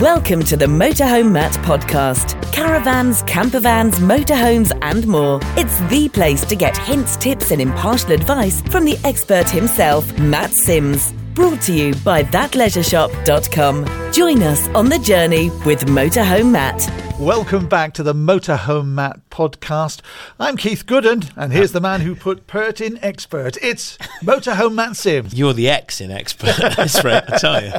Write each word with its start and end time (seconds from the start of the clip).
Welcome 0.00 0.44
to 0.44 0.56
the 0.56 0.66
Motorhome 0.66 1.32
Matt 1.32 1.54
podcast. 1.54 2.40
Caravans, 2.52 3.24
campervans, 3.24 3.94
motorhomes, 3.94 4.70
and 4.80 5.04
more. 5.08 5.40
It's 5.56 5.80
the 5.90 6.08
place 6.10 6.44
to 6.44 6.54
get 6.54 6.76
hints, 6.76 7.16
tips, 7.16 7.50
and 7.50 7.60
impartial 7.60 8.12
advice 8.12 8.62
from 8.62 8.84
the 8.84 8.96
expert 9.02 9.50
himself, 9.50 10.16
Matt 10.20 10.52
Sims. 10.52 11.12
Brought 11.34 11.60
to 11.62 11.72
you 11.72 11.96
by 12.04 12.22
thatleisureshop.com. 12.22 14.12
Join 14.12 14.40
us 14.44 14.68
on 14.68 14.88
the 14.88 15.00
journey 15.00 15.50
with 15.66 15.86
Motorhome 15.86 16.52
Matt. 16.52 16.88
Welcome 17.18 17.68
back 17.68 17.92
to 17.94 18.04
the 18.04 18.14
Motorhome 18.14 18.94
Matt 18.94 19.18
podcast. 19.30 20.02
I'm 20.38 20.56
Keith 20.56 20.86
Gooden, 20.86 21.32
and 21.34 21.52
here's 21.52 21.72
the 21.72 21.80
man 21.80 22.02
who 22.02 22.14
put 22.14 22.46
Pert 22.46 22.80
in 22.80 23.02
expert. 23.02 23.56
It's 23.60 23.98
Motorhome 24.22 24.74
Matt 24.74 24.96
Sims. 24.96 25.34
You're 25.34 25.54
the 25.54 25.68
ex 25.68 26.00
in 26.00 26.12
expert. 26.12 26.54
That's 26.76 27.02
right, 27.02 27.24
I 27.26 27.38
tell 27.38 27.64
you. 27.64 27.72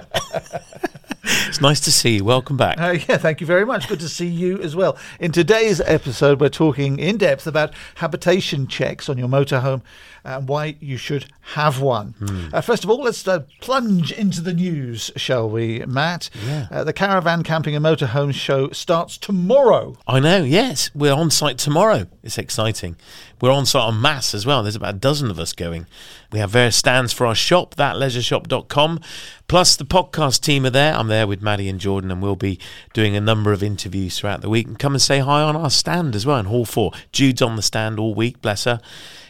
It's 1.47 1.61
nice 1.61 1.79
to 1.81 1.91
see 1.91 2.15
you. 2.15 2.23
Welcome 2.23 2.57
back. 2.57 2.79
Uh, 2.79 2.97
yeah, 3.07 3.17
thank 3.17 3.41
you 3.41 3.47
very 3.47 3.65
much. 3.65 3.87
Good 3.87 3.99
to 3.99 4.09
see 4.09 4.27
you 4.27 4.59
as 4.61 4.75
well. 4.75 4.97
In 5.19 5.31
today's 5.31 5.81
episode, 5.81 6.39
we're 6.39 6.49
talking 6.49 6.99
in 6.99 7.17
depth 7.17 7.45
about 7.45 7.73
habitation 7.95 8.67
checks 8.67 9.09
on 9.09 9.17
your 9.17 9.27
motorhome 9.27 9.81
and 10.29 10.47
why 10.47 10.75
you 10.79 10.97
should 10.97 11.25
have 11.41 11.81
one. 11.81 12.13
Uh, 12.53 12.61
first 12.61 12.83
of 12.83 12.89
all, 12.89 13.01
let's 13.01 13.27
uh, 13.27 13.39
plunge 13.61 14.11
into 14.11 14.41
the 14.41 14.53
news, 14.53 15.09
shall 15.15 15.49
we, 15.49 15.79
Matt? 15.87 16.29
Yeah. 16.45 16.67
Uh, 16.69 16.83
the 16.83 16.93
Caravan 16.93 17.43
Camping 17.43 17.75
and 17.75 17.83
Motorhome 17.83 18.33
show 18.33 18.69
starts 18.69 19.17
tomorrow. 19.17 19.97
I 20.07 20.19
know, 20.19 20.43
yes. 20.43 20.91
We're 20.93 21.13
on 21.13 21.31
site 21.31 21.57
tomorrow. 21.57 22.05
It's 22.21 22.37
exciting. 22.37 22.95
We're 23.41 23.51
on 23.51 23.65
site 23.65 23.81
on 23.81 24.01
mass 24.01 24.35
as 24.35 24.45
well. 24.45 24.61
There's 24.61 24.75
about 24.75 24.95
a 24.95 24.99
dozen 24.99 25.31
of 25.31 25.39
us 25.39 25.53
going. 25.53 25.87
We 26.31 26.39
have 26.39 26.51
various 26.51 26.75
stands 26.75 27.11
for 27.13 27.25
our 27.25 27.33
shop, 27.33 27.73
thatleisureshop.com. 27.75 28.99
Plus, 29.47 29.75
the 29.75 29.85
podcast 29.85 30.41
team 30.41 30.65
are 30.65 30.69
there. 30.69 30.93
I'm 30.93 31.07
there 31.07 31.25
with 31.25 31.41
Maddie 31.41 31.69
and 31.69 31.79
Jordan, 31.79 32.11
and 32.11 32.21
we'll 32.21 32.35
be 32.35 32.59
doing 32.93 33.15
a 33.15 33.21
number 33.21 33.51
of 33.51 33.63
interviews 33.63 34.19
throughout 34.19 34.41
the 34.41 34.49
week. 34.49 34.67
And 34.67 34.77
come 34.77 34.93
and 34.93 35.01
say 35.01 35.19
hi 35.19 35.41
on 35.41 35.55
our 35.55 35.71
stand 35.71 36.15
as 36.15 36.25
well 36.25 36.37
in 36.37 36.45
Hall 36.45 36.65
4. 36.65 36.91
Jude's 37.11 37.41
on 37.41 37.55
the 37.55 37.63
stand 37.63 37.97
all 37.97 38.13
week, 38.13 38.41
bless 38.41 38.65
her. 38.65 38.79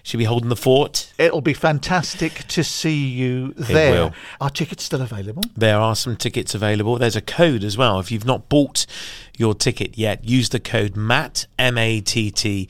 She'll 0.03 0.19
be 0.19 0.25
holding 0.25 0.50
the 0.50 0.55
fort. 0.55 1.14
It'll 1.17 1.42
be 1.42 1.53
fantastic 1.53 2.47
to 2.50 2.64
see 2.64 3.08
you 3.08 3.53
there. 3.53 3.92
will. 3.92 4.14
Are 4.39 4.50
tickets 4.50 4.83
still 4.83 5.02
available? 5.02 5.44
There 5.55 5.80
are 5.80 5.95
some 5.95 6.16
tickets 6.16 6.55
available. 6.55 6.97
There's 6.97 7.16
a 7.16 7.22
code 7.22 7.64
as 7.64 7.78
well. 7.78 8.00
If 8.00 8.11
you've 8.11 8.25
not 8.25 8.50
bought 8.50 8.86
your 9.38 9.53
ticket 9.53 9.97
yet, 9.97 10.25
use 10.25 10.50
the 10.50 10.59
code 10.59 10.95
MATT, 10.95 11.47
M 11.58 11.77
A 11.77 12.02
T 12.02 12.31
T, 12.31 12.67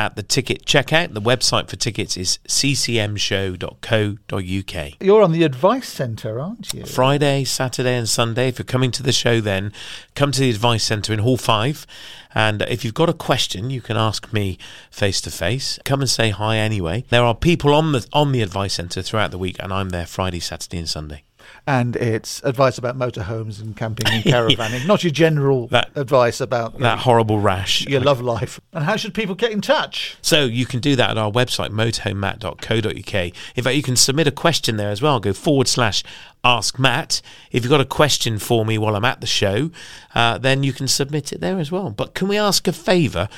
at 0.00 0.16
the 0.16 0.22
ticket 0.22 0.64
checkout. 0.64 1.12
The 1.12 1.20
website 1.20 1.68
for 1.68 1.76
tickets 1.76 2.16
is 2.16 2.38
ccmshow.co.uk. 2.48 4.94
You're 4.98 5.22
on 5.22 5.32
the 5.32 5.44
advice 5.44 5.90
centre, 5.90 6.40
aren't 6.40 6.72
you? 6.72 6.86
Friday, 6.86 7.44
Saturday, 7.44 7.98
and 7.98 8.08
Sunday. 8.08 8.48
If 8.48 8.58
you're 8.58 8.64
coming 8.64 8.92
to 8.92 9.02
the 9.02 9.12
show, 9.12 9.42
then 9.42 9.74
come 10.14 10.32
to 10.32 10.40
the 10.40 10.48
Advice 10.48 10.84
Centre 10.84 11.12
in 11.12 11.18
Hall 11.18 11.36
5. 11.36 11.86
And 12.34 12.62
if 12.62 12.82
you've 12.82 12.94
got 12.94 13.10
a 13.10 13.14
question, 13.14 13.68
you 13.68 13.82
can 13.82 13.98
ask 13.98 14.32
me 14.32 14.56
face 14.90 15.20
to 15.20 15.30
face. 15.30 15.78
Come 15.84 16.00
and 16.00 16.08
say 16.08 16.30
hi 16.30 16.56
anyway. 16.56 17.04
There 17.10 17.24
are 17.24 17.34
people 17.34 17.74
on 17.74 17.92
the 17.92 18.06
on 18.14 18.32
the 18.32 18.40
Advice 18.40 18.72
Centre 18.74 19.02
throughout 19.02 19.32
the 19.32 19.38
week, 19.38 19.56
and 19.58 19.70
I'm 19.70 19.90
there 19.90 20.06
Friday, 20.06 20.40
Saturday, 20.40 20.78
and 20.78 20.88
Sunday. 20.88 21.24
And 21.70 21.94
it's 21.94 22.42
advice 22.42 22.78
about 22.78 22.98
motorhomes 22.98 23.60
and 23.62 23.76
camping 23.76 24.04
and 24.08 24.24
caravanning, 24.32 24.84
not 24.88 25.04
your 25.04 25.12
general 25.12 25.68
That- 25.68 25.90
advice 25.94 26.40
about 26.40 26.76
That 26.80 26.98
horrible 26.98 27.38
rash. 27.38 27.86
your 27.86 28.00
love 28.00 28.20
life. 28.20 28.58
And 28.72 28.82
how 28.84 28.96
should 28.96 29.14
people 29.14 29.36
get 29.36 29.52
in 29.52 29.60
touch? 29.60 30.16
So 30.20 30.46
you 30.46 30.66
can 30.66 30.80
do 30.80 30.96
that 30.96 31.10
at 31.10 31.18
our 31.18 31.30
website, 31.30 31.70
motorhomematt.co.uk. 31.70 33.32
In 33.56 33.64
fact, 33.64 33.76
you 33.76 33.82
can 33.84 33.94
submit 33.94 34.26
a 34.26 34.32
question 34.32 34.76
there 34.78 34.90
as 34.90 35.00
well. 35.00 35.20
Go 35.20 35.32
forward 35.32 35.68
slash 35.68 36.02
ask 36.42 36.76
Matt. 36.78 37.22
If 37.52 37.62
you've 37.62 37.70
got 37.70 37.80
a 37.80 37.84
question 37.84 38.40
for 38.40 38.64
me 38.64 38.76
while 38.76 38.96
I'm 38.96 39.04
at 39.04 39.20
the 39.20 39.26
show, 39.28 39.70
uh, 40.14 40.38
then 40.38 40.64
you 40.64 40.72
can 40.72 40.88
submit 40.88 41.32
it 41.32 41.40
there 41.40 41.60
as 41.60 41.70
well. 41.70 41.90
But 41.90 42.14
can 42.14 42.26
we 42.26 42.36
ask 42.36 42.66
a 42.66 42.72
favour? 42.72 43.28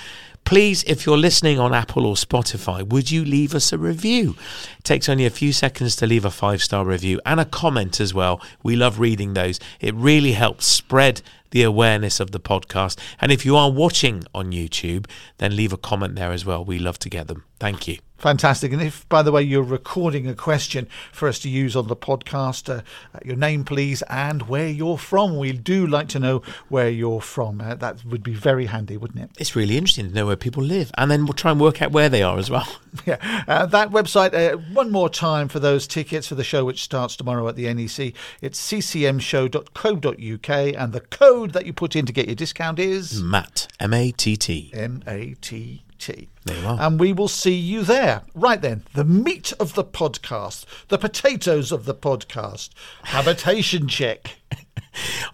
Please, 0.45 0.83
if 0.85 1.07
you're 1.07 1.17
listening 1.17 1.59
on 1.59 1.73
Apple 1.73 2.05
or 2.05 2.15
Spotify, 2.15 2.87
would 2.87 3.11
you 3.11 3.25
leave 3.25 3.55
us 3.55 3.73
a 3.73 3.79
review? 3.79 4.37
It 4.79 4.85
takes 4.85 5.09
only 5.09 5.25
a 5.25 5.31
few 5.31 5.53
seconds 5.53 5.97
to 5.97 6.07
leave 6.07 6.25
a 6.25 6.31
five 6.31 6.63
star 6.63 6.85
review 6.85 7.21
and 7.25 7.41
a 7.41 7.45
comment 7.45 8.01
as 8.01 8.13
well. 8.13 8.41
We 8.63 8.77
love 8.77 9.01
reading 9.01 9.35
those. 9.35 9.59
It 9.81 9.95
really 9.95 10.33
helps 10.33 10.67
spread 10.67 11.23
the 11.53 11.63
awareness 11.63 12.21
of 12.21 12.33
the 12.33 12.41
podcast. 12.41 12.99
And 13.21 13.33
if 13.33 13.47
you 13.47 13.57
are 13.57 13.71
watching 13.71 14.25
on 14.35 14.53
YouTube, 14.53 15.07
then 15.39 15.57
leave 15.57 15.73
a 15.73 15.79
comment 15.79 16.17
there 16.17 16.33
as 16.33 16.45
well. 16.45 16.65
We 16.65 16.79
love 16.79 16.99
to 17.01 17.09
get 17.09 17.29
them. 17.29 17.45
Thank 17.61 17.87
you. 17.87 17.99
Fantastic. 18.19 18.73
And 18.73 18.81
if, 18.81 19.09
by 19.09 19.23
the 19.23 19.33
way, 19.33 19.43
you're 19.43 19.65
recording 19.65 20.29
a 20.29 20.35
question 20.35 20.87
for 21.11 21.27
us 21.27 21.41
to 21.41 21.49
use 21.49 21.75
on 21.75 21.89
the 21.89 21.97
podcast, 21.97 22.73
uh, 22.73 22.83
your 23.25 23.35
name, 23.35 23.65
please, 23.65 24.01
and 24.03 24.43
where 24.43 24.69
you're 24.69 24.97
from. 24.97 25.39
We 25.39 25.51
do 25.51 25.89
like 25.89 26.07
to 26.11 26.21
know 26.21 26.43
where 26.69 26.89
you're 26.89 27.21
from. 27.21 27.61
Uh, 27.61 27.75
that 27.75 28.05
would 28.05 28.23
be 28.23 28.33
very 28.33 28.67
handy, 28.67 28.97
wouldn't 28.97 29.25
it? 29.25 29.31
It's 29.39 29.57
really 29.57 29.77
interesting 29.77 30.09
to 30.09 30.15
know 30.15 30.27
where 30.27 30.37
people 30.37 30.63
live. 30.63 30.93
And 30.97 31.11
then 31.11 31.25
we'll 31.25 31.33
try 31.33 31.51
and 31.51 31.61
work 31.61 31.83
out 31.83 31.91
where 31.91 32.09
they 32.09 32.23
are 32.23 32.39
as 32.39 32.49
well. 32.49 32.69
Yeah, 33.07 33.45
uh, 33.49 33.67
that 33.67 33.91
website, 33.91 34.35
uh, 34.35 34.59
one 34.73 34.91
more 34.91 35.09
time 35.09 35.49
for 35.49 35.59
those 35.59 35.87
tickets 35.89 36.29
for 36.29 36.35
the 36.37 36.45
show, 36.45 36.65
which 36.65 36.85
starts 36.85 37.17
tomorrow 37.17 37.49
at 37.49 37.57
the 37.57 37.73
NEC. 37.73 38.13
It's 38.41 38.61
ccmshow.co.uk, 38.71 40.49
and 40.51 40.93
the 40.93 41.01
code 41.01 41.42
that 41.51 41.67
you 41.67 41.73
put 41.73 41.97
in 41.97 42.07
to 42.07 42.13
get 42.13 42.27
your 42.27 42.35
discount 42.35 42.79
is 42.79 43.23
Matt, 43.23 43.69
M 43.81 43.93
A 43.93 44.13
T 44.13 44.37
T. 44.37 44.71
M 44.73 45.03
A 45.07 45.35
T 45.41 45.83
T. 45.99 46.29
You. 46.47 46.55
And 46.67 46.99
we 46.99 47.13
will 47.13 47.29
see 47.29 47.55
you 47.55 47.83
there. 47.83 48.23
Right 48.35 48.61
then, 48.61 48.85
the 48.95 49.05
meat 49.05 49.53
of 49.61 49.75
the 49.75 49.85
podcast, 49.85 50.65
the 50.89 50.99
potatoes 50.99 51.71
of 51.71 51.85
the 51.85 51.95
podcast, 51.95 52.71
habitation 53.05 53.87
check. 53.87 54.37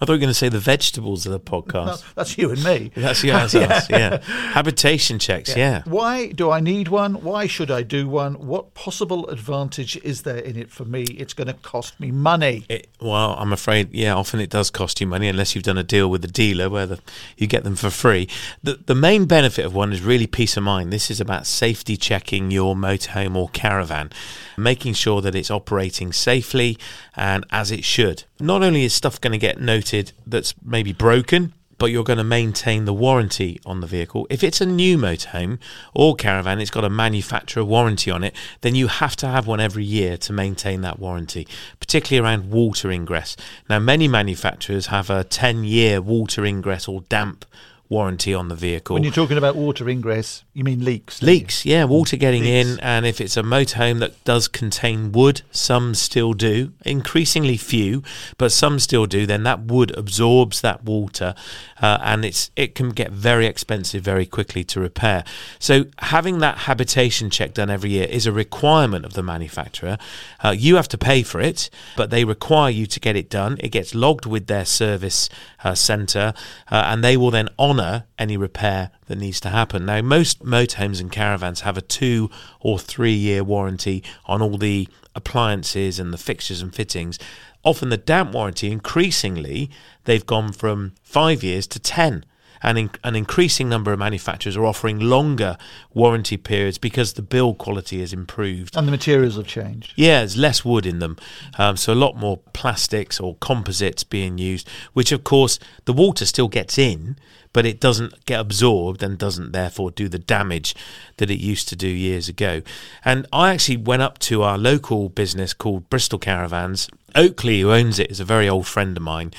I 0.01 0.05
thought 0.05 0.11
you 0.11 0.15
were 0.15 0.19
going 0.19 0.29
to 0.29 0.35
say 0.35 0.49
the 0.49 0.61
vegetables 0.61 1.27
of 1.27 1.33
the 1.33 1.41
podcast. 1.41 1.87
No, 1.87 1.97
that's 2.15 2.39
you 2.39 2.51
and 2.51 2.63
me. 2.63 2.93
That's, 2.99 3.25
yeah, 3.25 3.47
that's 3.47 3.55
us. 3.55 3.91
Yeah. 3.99 4.19
Habitation 4.53 5.19
checks. 5.19 5.57
Yeah. 5.57 5.83
Why 5.85 6.29
do 6.29 6.51
I 6.51 6.61
need 6.61 6.89
one? 6.89 7.23
Why 7.23 7.47
should 7.47 7.71
I 7.71 7.83
do 7.83 8.09
one? 8.09 8.35
What 8.35 8.75
possible 8.75 9.27
advantage 9.29 9.97
is 9.99 10.23
there 10.23 10.39
in 10.39 10.57
it 10.57 10.71
for 10.71 10.85
me? 10.85 11.03
It's 11.03 11.33
going 11.35 11.49
to 11.49 11.55
cost 11.55 11.99
me 11.99 12.11
money. 12.11 12.67
It, 12.69 12.89
well, 13.01 13.35
I'm 13.39 13.53
afraid, 13.53 13.93
yeah, 13.93 14.15
often 14.15 14.41
it 14.41 14.51
does 14.51 14.71
cost 14.71 15.01
you 15.01 15.07
money 15.07 15.29
unless 15.29 15.55
you've 15.55 15.65
done 15.65 15.79
a 15.79 15.83
deal 15.83 16.09
with 16.09 16.23
the 16.23 16.29
dealer 16.29 16.69
where 16.71 16.87
the, 16.87 17.01
you 17.37 17.47
get 17.47 17.65
them 17.65 17.77
for 17.77 17.91
free. 17.91 18.29
The, 18.63 18.75
the 18.87 18.95
main 18.95 19.27
benefit 19.27 19.65
of 19.65 19.75
one 19.75 19.93
is 19.93 20.03
really 20.03 20.27
peace 20.27 20.57
of 20.57 20.63
mind. 20.63 20.93
This 20.93 20.98
is 20.99 21.21
about 21.21 21.47
safety 21.47 21.97
checking 21.97 22.51
your 22.51 22.75
motorhome 22.75 23.37
or 23.37 23.49
caravan, 23.51 24.11
making 24.57 24.95
sure 24.95 25.21
that 25.23 25.35
it's 25.35 25.51
operating 25.51 26.13
safely 26.13 26.79
and 27.17 27.45
as 27.51 27.71
it 27.71 27.85
should. 27.85 28.25
Not 28.41 28.63
only 28.63 28.85
is 28.85 28.93
stuff 28.93 29.21
going 29.21 29.33
to 29.33 29.39
get 29.39 29.61
noted 29.61 30.13
that's 30.27 30.55
maybe 30.63 30.93
broken, 30.93 31.53
but 31.79 31.87
you're 31.87 32.05
going 32.05 32.19
to 32.19 32.25
maintain 32.25 32.85
the 32.85 32.93
warranty 32.93 33.61
on 33.65 33.81
the 33.81 33.87
vehicle. 33.87 34.27
If 34.29 34.43
it's 34.43 34.61
a 34.61 34.67
new 34.67 34.99
motorhome 34.99 35.59
or 35.95 36.17
caravan, 36.17 36.61
it's 36.61 36.71
got 36.71 36.85
a 36.85 36.91
manufacturer 36.91 37.65
warranty 37.65 38.11
on 38.11 38.25
it, 38.25 38.35
then 38.61 38.75
you 38.75 38.89
have 38.89 39.17
to 39.17 39.29
have 39.29 39.47
one 39.47 39.61
every 39.61 39.85
year 39.85 40.17
to 40.19 40.33
maintain 40.33 40.81
that 40.83 40.99
warranty, 40.99 41.47
particularly 41.79 42.27
around 42.27 42.51
water 42.51 42.91
ingress. 42.91 43.37
Now, 43.71 43.79
many 43.79 44.09
manufacturers 44.09 44.87
have 44.87 45.09
a 45.09 45.25
10 45.25 45.65
year 45.65 46.03
water 46.03 46.45
ingress 46.45 46.89
or 46.89 47.03
damp 47.03 47.45
warranty 47.89 48.35
on 48.35 48.49
the 48.49 48.55
vehicle. 48.55 48.95
When 48.95 49.03
you're 49.03 49.13
talking 49.13 49.39
about 49.39 49.57
water 49.57 49.89
ingress, 49.89 50.45
you 50.53 50.63
mean 50.63 50.85
leaks? 50.85 51.23
Leaks, 51.23 51.65
yeah, 51.65 51.85
water 51.85 52.17
getting 52.17 52.43
Leaks. 52.43 52.69
in, 52.71 52.81
and 52.81 53.07
if 53.07 53.21
it's 53.21 53.37
a 53.37 53.43
motorhome 53.43 53.99
that 54.01 54.23
does 54.25 54.47
contain 54.47 55.13
wood, 55.13 55.43
some 55.51 55.95
still 55.95 56.35
do, 56.35 56.73
increasingly 56.85 57.57
few, 57.57 58.03
but 58.37 58.53
some 58.53 58.79
still 58.79 59.07
do. 59.07 59.27
Then 59.27 59.43
that 59.45 59.61
wood 59.61 59.97
absorbs 59.97 60.61
that 60.61 60.85
water, 60.85 61.35
uh, 61.81 61.99
and 62.03 62.25
it's 62.25 62.51
it 62.57 62.75
can 62.75 62.91
get 62.91 63.11
very 63.11 63.47
expensive 63.47 64.03
very 64.03 64.27
quickly 64.27 64.65
to 64.65 64.81
repair. 64.81 65.25
So 65.59 65.87
having 65.99 66.39
that 66.41 66.59
habitation 66.59 67.31
check 67.31 67.55
done 67.55 67.71
every 67.71 67.91
year 67.91 68.07
is 68.09 68.27
a 68.27 68.33
requirement 68.33 69.05
of 69.05 69.15
the 69.15 69.23
manufacturer. 69.23 69.97
Uh, 70.45 70.51
you 70.51 70.77
have 70.77 70.89
to 70.89 70.99
pay 70.99 71.23
for 71.23 71.41
it, 71.41 71.71
but 71.97 72.11
they 72.11 72.25
require 72.25 72.71
you 72.71 72.87
to 72.87 73.01
get 73.01 73.17
it 73.17 73.31
done. 73.31 73.57
It 73.61 73.71
gets 73.71 73.95
logged 73.95 74.27
with 74.27 74.47
their 74.47 74.65
service 74.65 75.29
uh, 75.65 75.75
centre, 75.75 76.35
uh, 76.71 76.83
and 76.87 77.03
they 77.03 77.17
will 77.17 77.31
then 77.31 77.49
honour 77.79 78.05
any 78.19 78.37
repair 78.37 78.91
that 79.07 79.19
needs 79.19 79.41
to 79.41 79.51
happen. 79.51 79.87
Now, 79.87 80.03
most 80.03 80.45
motorhomes 80.45 81.01
and 81.01 81.13
caravans 81.13 81.61
have 81.61 81.77
a 81.77 81.83
two 81.83 82.31
or 82.61 82.79
three 82.79 83.13
year 83.13 83.45
warranty 83.45 84.03
on 84.27 84.43
all 84.43 84.59
the 84.59 84.89
appliances 85.15 85.99
and 85.99 86.13
the 86.13 86.19
fixtures 86.19 86.61
and 86.61 86.75
fittings. 86.75 87.19
Often 87.65 87.91
the 87.91 87.97
damp 87.97 88.33
warranty, 88.33 88.71
increasingly, 88.71 89.71
they've 90.05 90.27
gone 90.27 90.53
from 90.53 90.95
five 91.03 91.43
years 91.43 91.67
to 91.69 91.79
10. 91.79 92.25
And 92.63 92.79
in, 92.79 92.91
an 93.05 93.17
increasing 93.17 93.69
number 93.69 93.93
of 93.93 93.99
manufacturers 93.99 94.57
are 94.57 94.65
offering 94.65 94.99
longer 94.99 95.57
warranty 95.95 96.37
periods 96.37 96.79
because 96.79 97.13
the 97.13 97.23
build 97.23 97.59
quality 97.59 98.01
has 98.01 98.13
improved. 98.13 98.77
And 98.77 98.87
the 98.87 98.93
materials 98.93 99.37
have 99.37 99.47
changed. 99.47 99.93
Yeah, 99.97 100.19
there's 100.21 100.37
less 100.37 100.65
wood 100.65 100.87
in 100.87 100.99
them. 100.99 101.17
Um, 101.59 101.77
so 101.77 101.93
a 101.93 101.95
lot 101.95 102.17
more 102.17 102.39
plastics 102.53 103.21
or 103.21 103.37
composites 103.37 104.05
being 104.05 104.39
used, 104.39 104.69
which 104.93 105.13
of 105.13 105.25
course 105.25 105.59
the 105.85 105.93
water 105.93 106.27
still 106.27 106.49
gets 106.49 106.79
in, 106.79 107.17
but 107.53 107.67
it 107.67 107.81
doesn't 107.81 108.25
get 108.27 108.41
absorbed 108.41 109.03
and 109.03 109.19
doesn't 109.19 109.53
therefore 109.53 109.91
do 109.91 110.09
the 110.09 110.19
damage 110.19 110.75
that 111.17 111.31
it 111.31 111.41
used 111.41 111.69
to 111.69 111.77
do 111.77 111.89
years 111.89 112.29
ago. 112.29 112.63
And 113.05 113.27
I 113.33 113.53
actually 113.53 113.79
went 113.79 114.03
up 114.03 114.19
to 114.21 114.43
our 114.43 114.59
local 114.59 115.09
business 115.09 115.55
called 115.55 115.89
Bristol 115.91 116.19
Caravans. 116.19 116.89
Oakleigh, 117.15 117.61
who 117.61 117.73
owns 117.73 117.99
it, 117.99 118.11
is 118.11 118.21
a 118.21 118.25
very 118.25 118.49
old 118.49 118.67
friend 118.67 118.97
of 118.97 119.03
mine. 119.03 119.33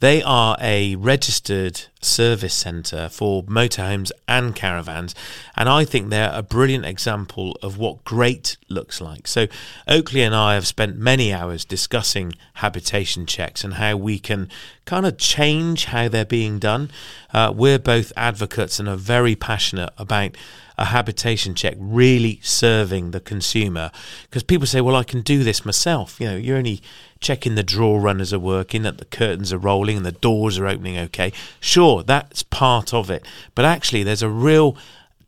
They 0.00 0.22
are 0.22 0.56
a 0.60 0.96
registered 0.96 1.82
service 2.00 2.54
centre 2.54 3.08
for 3.08 3.42
motorhomes 3.44 4.10
and 4.26 4.54
caravans, 4.54 5.14
and 5.56 5.68
I 5.68 5.84
think 5.84 6.08
they're 6.08 6.32
a 6.32 6.42
brilliant 6.42 6.86
example 6.86 7.58
of 7.62 7.78
what 7.78 8.04
great 8.04 8.56
looks 8.68 9.00
like. 9.00 9.26
So, 9.26 9.46
Oakleigh 9.86 10.24
and 10.24 10.34
I 10.34 10.54
have 10.54 10.66
spent 10.66 10.96
many 10.96 11.32
hours 11.32 11.64
discussing 11.64 12.34
habitation 12.54 13.26
checks 13.26 13.64
and 13.64 13.74
how 13.74 13.96
we 13.96 14.18
can 14.18 14.48
kind 14.84 15.06
of 15.06 15.18
change 15.18 15.86
how 15.86 16.08
they're 16.08 16.24
being 16.24 16.58
done. 16.58 16.90
Uh, 17.32 17.52
we're 17.54 17.78
both 17.78 18.12
advocates 18.16 18.80
and 18.80 18.88
are 18.88 18.96
very 18.96 19.36
passionate 19.36 19.90
about 19.98 20.36
a 20.80 20.86
habitation 20.86 21.54
check 21.54 21.76
really 21.78 22.40
serving 22.42 23.10
the 23.10 23.20
consumer 23.20 23.90
because 24.22 24.42
people 24.42 24.66
say, 24.66 24.80
well, 24.80 24.96
I 24.96 25.04
can 25.04 25.20
do 25.20 25.44
this 25.44 25.64
myself. 25.64 26.18
You 26.18 26.28
know, 26.28 26.36
you're 26.36 26.56
only 26.56 26.80
checking 27.20 27.54
the 27.54 27.62
drawer 27.62 28.00
runners 28.00 28.32
are 28.32 28.38
working, 28.38 28.82
that 28.82 28.96
the 28.96 29.04
curtains 29.04 29.52
are 29.52 29.58
rolling 29.58 29.98
and 29.98 30.06
the 30.06 30.12
doors 30.12 30.58
are 30.58 30.66
opening 30.66 30.96
okay. 30.96 31.32
Sure, 31.60 31.89
that's 31.98 32.42
part 32.42 32.94
of 32.94 33.10
it. 33.10 33.26
But 33.54 33.64
actually, 33.64 34.02
there's 34.02 34.22
a 34.22 34.28
real 34.28 34.76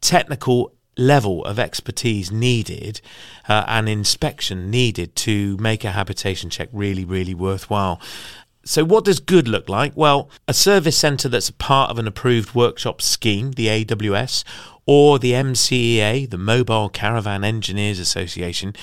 technical 0.01 0.73
level 0.97 1.45
of 1.45 1.59
expertise 1.59 2.31
needed 2.31 3.01
uh, 3.49 3.65
and 3.67 3.89
inspection 3.89 4.71
needed 4.71 5.17
to 5.17 5.57
make 5.59 5.85
a 5.85 5.93
habitation 5.93 6.51
check 6.51 6.69
really, 6.73 7.05
really 7.05 7.35
worthwhile. 7.35 8.01
So, 8.65 8.85
what 8.85 9.05
does 9.05 9.19
good 9.19 9.49
look 9.49 9.69
like? 9.69 9.93
Well, 9.97 10.31
a 10.47 10.55
service 10.55 10.97
centre 10.97 11.29
that's 11.29 11.49
a 11.49 11.55
part 11.55 11.91
of 11.91 11.99
an 11.99 12.07
approved 12.07 12.55
workshop 12.55 13.03
scheme, 13.03 13.53
the 13.53 13.67
AWS, 13.67 14.45
or 14.87 15.19
the 15.19 15.33
MCEA, 15.33 16.31
the 16.31 16.39
Mobile 16.39 16.89
Caravan 16.89 17.43
Engineers 17.43 17.99
Association, 17.99 18.75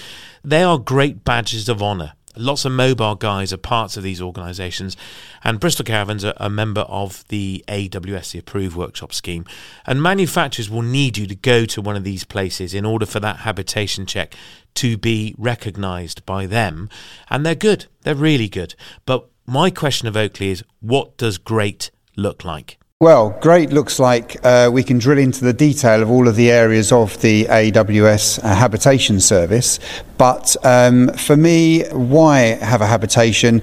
they 0.44 0.64
are 0.64 0.78
great 0.78 1.24
badges 1.24 1.70
of 1.70 1.82
honour. 1.82 2.14
Lots 2.40 2.64
of 2.64 2.72
mobile 2.72 3.16
guys 3.16 3.52
are 3.52 3.58
parts 3.58 3.98
of 3.98 4.04
these 4.04 4.22
organisations, 4.22 4.96
and 5.44 5.60
Bristol 5.60 5.84
Caravans 5.84 6.24
are 6.24 6.34
a 6.38 6.50
member 6.50 6.82
of 6.82 7.28
the 7.28 7.66
AWS, 7.68 8.32
the 8.32 8.40
Approved 8.40 8.78
Workshop 8.78 9.14
Scheme. 9.14 9.46
And 9.86 10.02
manufacturers 10.02 10.70
will 10.70 10.82
need 10.82 11.18
you 11.18 11.28
to 11.28 11.36
go 11.36 11.66
to 11.66 11.82
one 11.82 11.98
of 11.98 12.06
these 12.06 12.24
places 12.24 12.74
in 12.74 12.86
order 12.86 13.06
for 13.06 13.20
that 13.20 13.38
habitation 13.38 14.06
check 14.06 14.36
to 14.76 14.98
be 14.98 15.36
recognised 15.38 16.26
by 16.26 16.46
them. 16.46 16.90
And 17.30 17.46
they're 17.46 17.56
good, 17.56 17.88
they're 18.04 18.16
really 18.16 18.48
good. 18.48 18.74
But 19.06 19.28
my 19.46 19.70
question 19.70 20.08
of 20.08 20.16
Oakleigh 20.16 20.52
is 20.52 20.64
what 20.80 21.18
does 21.18 21.38
great 21.38 21.92
look 22.16 22.46
like? 22.46 22.79
Well, 23.02 23.30
great 23.40 23.70
looks 23.70 23.98
like 23.98 24.36
uh, 24.44 24.70
we 24.74 24.84
can 24.84 24.98
drill 25.00 25.20
into 25.20 25.46
the 25.46 25.54
detail 25.54 26.02
of 26.02 26.12
all 26.12 26.28
of 26.28 26.36
the 26.36 26.52
areas 26.52 26.92
of 26.92 27.22
the 27.22 27.46
AWS 27.46 28.44
uh, 28.44 28.54
habitation 28.54 29.22
service. 29.22 29.80
But 30.18 30.58
um, 30.66 31.08
for 31.14 31.38
me, 31.38 31.88
why 31.92 32.40
have 32.40 32.82
a 32.82 32.86
habitation? 32.86 33.62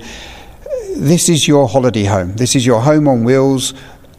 This 0.97 1.29
is 1.29 1.47
your 1.47 1.69
holiday 1.69 2.05
home. 2.05 2.37
This 2.37 2.57
is 2.57 2.65
your 2.65 2.81
home 2.81 3.07
on 3.07 3.25
wheels 3.25 3.75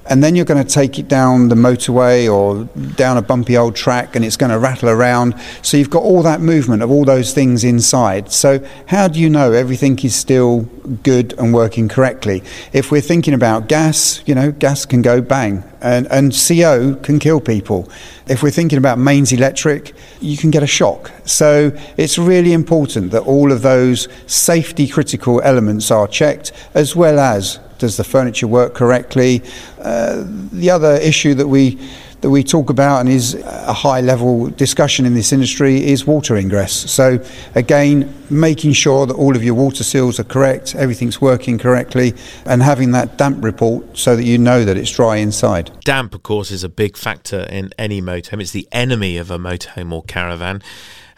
and 0.10 0.24
then 0.24 0.36
you're 0.36 0.46
going 0.46 0.64
to 0.64 0.70
take 0.70 0.98
it 1.00 1.08
down 1.08 1.50
the 1.50 1.56
motorway 1.56 2.32
or 2.32 2.66
down 2.96 3.18
a 3.18 3.22
bumpy 3.22 3.58
old 3.58 3.76
track 3.76 4.16
and 4.16 4.24
it's 4.24 4.38
going 4.38 4.52
to 4.52 4.60
rattle 4.60 4.90
around. 4.90 5.36
So 5.62 5.78
you've 5.78 5.90
got 5.90 6.04
all 6.04 6.24
that 6.24 6.42
movement 6.42 6.82
of 6.82 6.92
all 6.92 7.06
those 7.06 7.34
things 7.34 7.64
inside. 7.64 8.32
So, 8.32 8.66
how 8.88 9.08
do 9.08 9.20
you 9.20 9.30
know 9.30 9.52
everything 9.52 10.00
is 10.00 10.16
still 10.16 10.62
good 11.04 11.34
and 11.38 11.54
working 11.54 11.88
correctly? 11.88 12.44
If 12.74 12.92
we're 12.92 13.02
thinking 13.02 13.34
about 13.34 13.68
gas, 13.68 14.22
you 14.26 14.36
know, 14.36 14.52
gas 14.52 14.86
can 14.86 15.02
go 15.02 15.22
bang 15.22 15.64
and, 15.82 16.08
and 16.12 16.34
CO 16.34 16.96
can 16.96 17.20
kill 17.20 17.40
people. 17.40 17.90
If 18.28 18.44
we're 18.44 18.52
thinking 18.52 18.78
about 18.78 18.98
mains 18.98 19.32
electric, 19.32 19.94
you 20.22 20.38
can 20.38 20.52
get 20.52 20.64
a 20.64 20.68
shock. 20.68 21.12
So, 21.26 21.72
it's 21.98 22.18
really 22.18 22.54
important 22.54 23.12
that 23.12 23.24
all 23.24 23.52
of 23.52 23.62
those 23.62 24.08
safety 24.26 24.88
critical 24.88 25.42
elements 25.42 25.92
are 25.92 26.08
checked 26.08 26.52
as 26.74 26.96
well 26.96 27.20
as 27.20 27.60
does 27.78 27.98
the 27.98 28.04
furniture 28.04 28.48
work 28.48 28.74
correctly? 28.74 29.42
Uh, 29.80 30.24
the 30.52 30.70
other 30.70 30.96
issue 30.96 31.34
that 31.34 31.48
we 31.48 31.80
that 32.22 32.30
we 32.32 32.44
talk 32.44 32.70
about 32.70 33.00
and 33.00 33.10
is 33.10 33.36
a 33.36 33.74
high 33.74 34.02
level 34.02 34.48
discussion 34.48 35.06
in 35.06 35.14
this 35.14 35.32
industry 35.32 35.86
is 35.86 36.08
water 36.08 36.36
ingress. 36.36 36.74
So, 36.92 37.24
again, 37.54 38.14
making 38.30 38.74
sure 38.74 39.06
that 39.06 39.14
all 39.14 39.36
of 39.36 39.44
your 39.44 39.54
water 39.54 39.84
seals 39.84 40.20
are 40.20 40.24
correct, 40.24 40.76
everything's 40.76 41.22
working 41.22 41.60
correctly, 41.60 42.16
and 42.46 42.64
having 42.64 42.92
that 42.94 43.18
damp 43.18 43.44
report 43.44 43.98
so 43.98 44.16
that 44.16 44.24
you 44.24 44.38
know 44.38 44.66
that 44.66 44.78
it's 44.78 44.92
dry 44.92 45.18
inside. 45.18 45.72
Damp, 45.84 46.16
of 46.16 46.24
course, 46.24 46.50
is 46.50 46.64
a 46.64 46.70
big 46.70 46.98
factor 46.98 47.42
in 47.42 47.72
any 47.78 48.02
motorhome. 48.02 48.42
It's 48.42 48.52
the 48.52 48.68
enemy 48.72 49.18
of 49.18 49.30
a 49.30 49.38
motorhome 49.38 49.94
or 49.94 50.02
caravan 50.04 50.64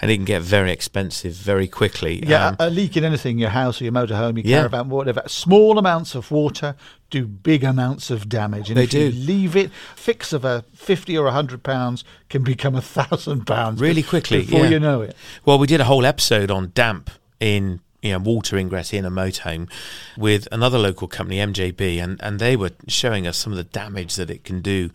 and 0.01 0.09
it 0.09 0.15
can 0.15 0.25
get 0.25 0.41
very 0.41 0.71
expensive 0.71 1.33
very 1.33 1.67
quickly. 1.67 2.23
Yeah, 2.25 2.47
um, 2.47 2.55
a 2.59 2.69
leak 2.69 2.95
in 2.95 3.03
anything, 3.03 3.37
your 3.37 3.49
house 3.49 3.81
or 3.81 3.83
your 3.83 3.93
motorhome, 3.93 4.37
your 4.37 4.45
yeah. 4.45 4.57
caravan, 4.59 4.89
whatever. 4.89 5.23
Small 5.27 5.77
amounts 5.77 6.15
of 6.15 6.31
water 6.31 6.75
do 7.09 7.27
big 7.27 7.63
amounts 7.63 8.09
of 8.09 8.29
damage. 8.29 8.69
And 8.69 8.77
they 8.77 8.83
if 8.83 8.91
do. 8.91 8.99
You 8.99 9.11
leave 9.11 9.55
it, 9.55 9.71
fix 9.95 10.31
of 10.31 10.45
a 10.45 10.63
50 10.73 11.17
or 11.17 11.25
100 11.25 11.63
pounds 11.63 12.03
can 12.29 12.43
become 12.43 12.75
a 12.75 12.81
thousand 12.81 13.45
pounds. 13.45 13.81
Really 13.81 14.03
quickly. 14.03 14.41
Before 14.41 14.61
yeah. 14.61 14.69
you 14.69 14.79
know 14.79 15.01
it. 15.01 15.15
Well, 15.45 15.59
we 15.59 15.67
did 15.67 15.81
a 15.81 15.85
whole 15.85 16.05
episode 16.05 16.49
on 16.49 16.71
damp 16.73 17.09
in 17.39 17.81
you 18.01 18.11
know, 18.11 18.19
water 18.19 18.57
ingress 18.57 18.93
in 18.93 19.05
a 19.05 19.11
motorhome 19.11 19.69
with 20.17 20.47
another 20.51 20.77
local 20.77 21.07
company, 21.07 21.37
MJB, 21.37 22.01
and, 22.01 22.21
and 22.21 22.39
they 22.39 22.55
were 22.55 22.71
showing 22.87 23.27
us 23.27 23.37
some 23.37 23.51
of 23.51 23.57
the 23.57 23.63
damage 23.63 24.15
that 24.15 24.29
it 24.29 24.43
can 24.43 24.61
do, 24.61 24.89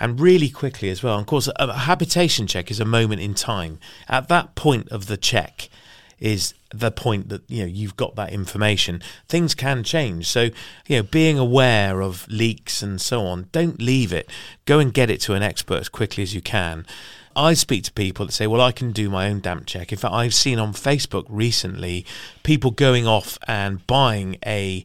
and 0.00 0.20
really 0.20 0.48
quickly 0.48 0.90
as 0.90 1.02
well. 1.02 1.14
And 1.14 1.22
of 1.22 1.26
course, 1.26 1.48
a 1.56 1.72
habitation 1.72 2.46
check 2.46 2.70
is 2.70 2.80
a 2.80 2.84
moment 2.84 3.20
in 3.20 3.34
time. 3.34 3.78
At 4.08 4.28
that 4.28 4.54
point 4.54 4.88
of 4.88 5.06
the 5.06 5.16
check 5.16 5.68
is 6.18 6.54
the 6.74 6.90
point 6.90 7.28
that 7.28 7.42
you 7.48 7.60
know 7.60 7.68
you've 7.68 7.96
got 7.96 8.16
that 8.16 8.32
information. 8.32 9.02
Things 9.28 9.54
can 9.54 9.84
change, 9.84 10.26
so 10.26 10.50
you 10.86 10.96
know 10.96 11.02
being 11.02 11.38
aware 11.38 12.00
of 12.00 12.26
leaks 12.28 12.82
and 12.82 13.00
so 13.00 13.24
on. 13.24 13.48
Don't 13.52 13.80
leave 13.80 14.12
it. 14.12 14.28
Go 14.64 14.78
and 14.78 14.92
get 14.92 15.10
it 15.10 15.20
to 15.22 15.34
an 15.34 15.42
expert 15.42 15.78
as 15.80 15.88
quickly 15.88 16.22
as 16.22 16.34
you 16.34 16.40
can. 16.40 16.86
I 17.38 17.54
speak 17.54 17.84
to 17.84 17.92
people 17.92 18.26
that 18.26 18.32
say, 18.32 18.48
well, 18.48 18.60
I 18.60 18.72
can 18.72 18.90
do 18.90 19.08
my 19.08 19.28
own 19.28 19.38
damp 19.38 19.64
check. 19.64 19.92
In 19.92 19.98
fact, 19.98 20.12
I've 20.12 20.34
seen 20.34 20.58
on 20.58 20.72
Facebook 20.72 21.24
recently 21.28 22.04
people 22.42 22.72
going 22.72 23.06
off 23.06 23.38
and 23.46 23.86
buying 23.86 24.38
a 24.44 24.84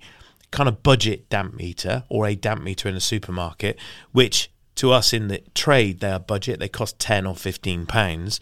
kind 0.51 0.69
of 0.69 0.83
budget 0.83 1.27
damp 1.29 1.55
meter 1.55 2.03
or 2.09 2.27
a 2.27 2.35
damp 2.35 2.61
meter 2.61 2.87
in 2.87 2.95
a 2.95 2.99
supermarket, 2.99 3.79
which 4.11 4.51
to 4.75 4.91
us 4.91 5.13
in 5.13 5.29
the 5.29 5.41
trade, 5.55 5.99
they 5.99 6.11
are 6.11 6.19
budget, 6.19 6.59
they 6.59 6.69
cost 6.69 6.99
10 6.99 7.25
or 7.25 7.35
15 7.35 7.87
pounds. 7.87 8.39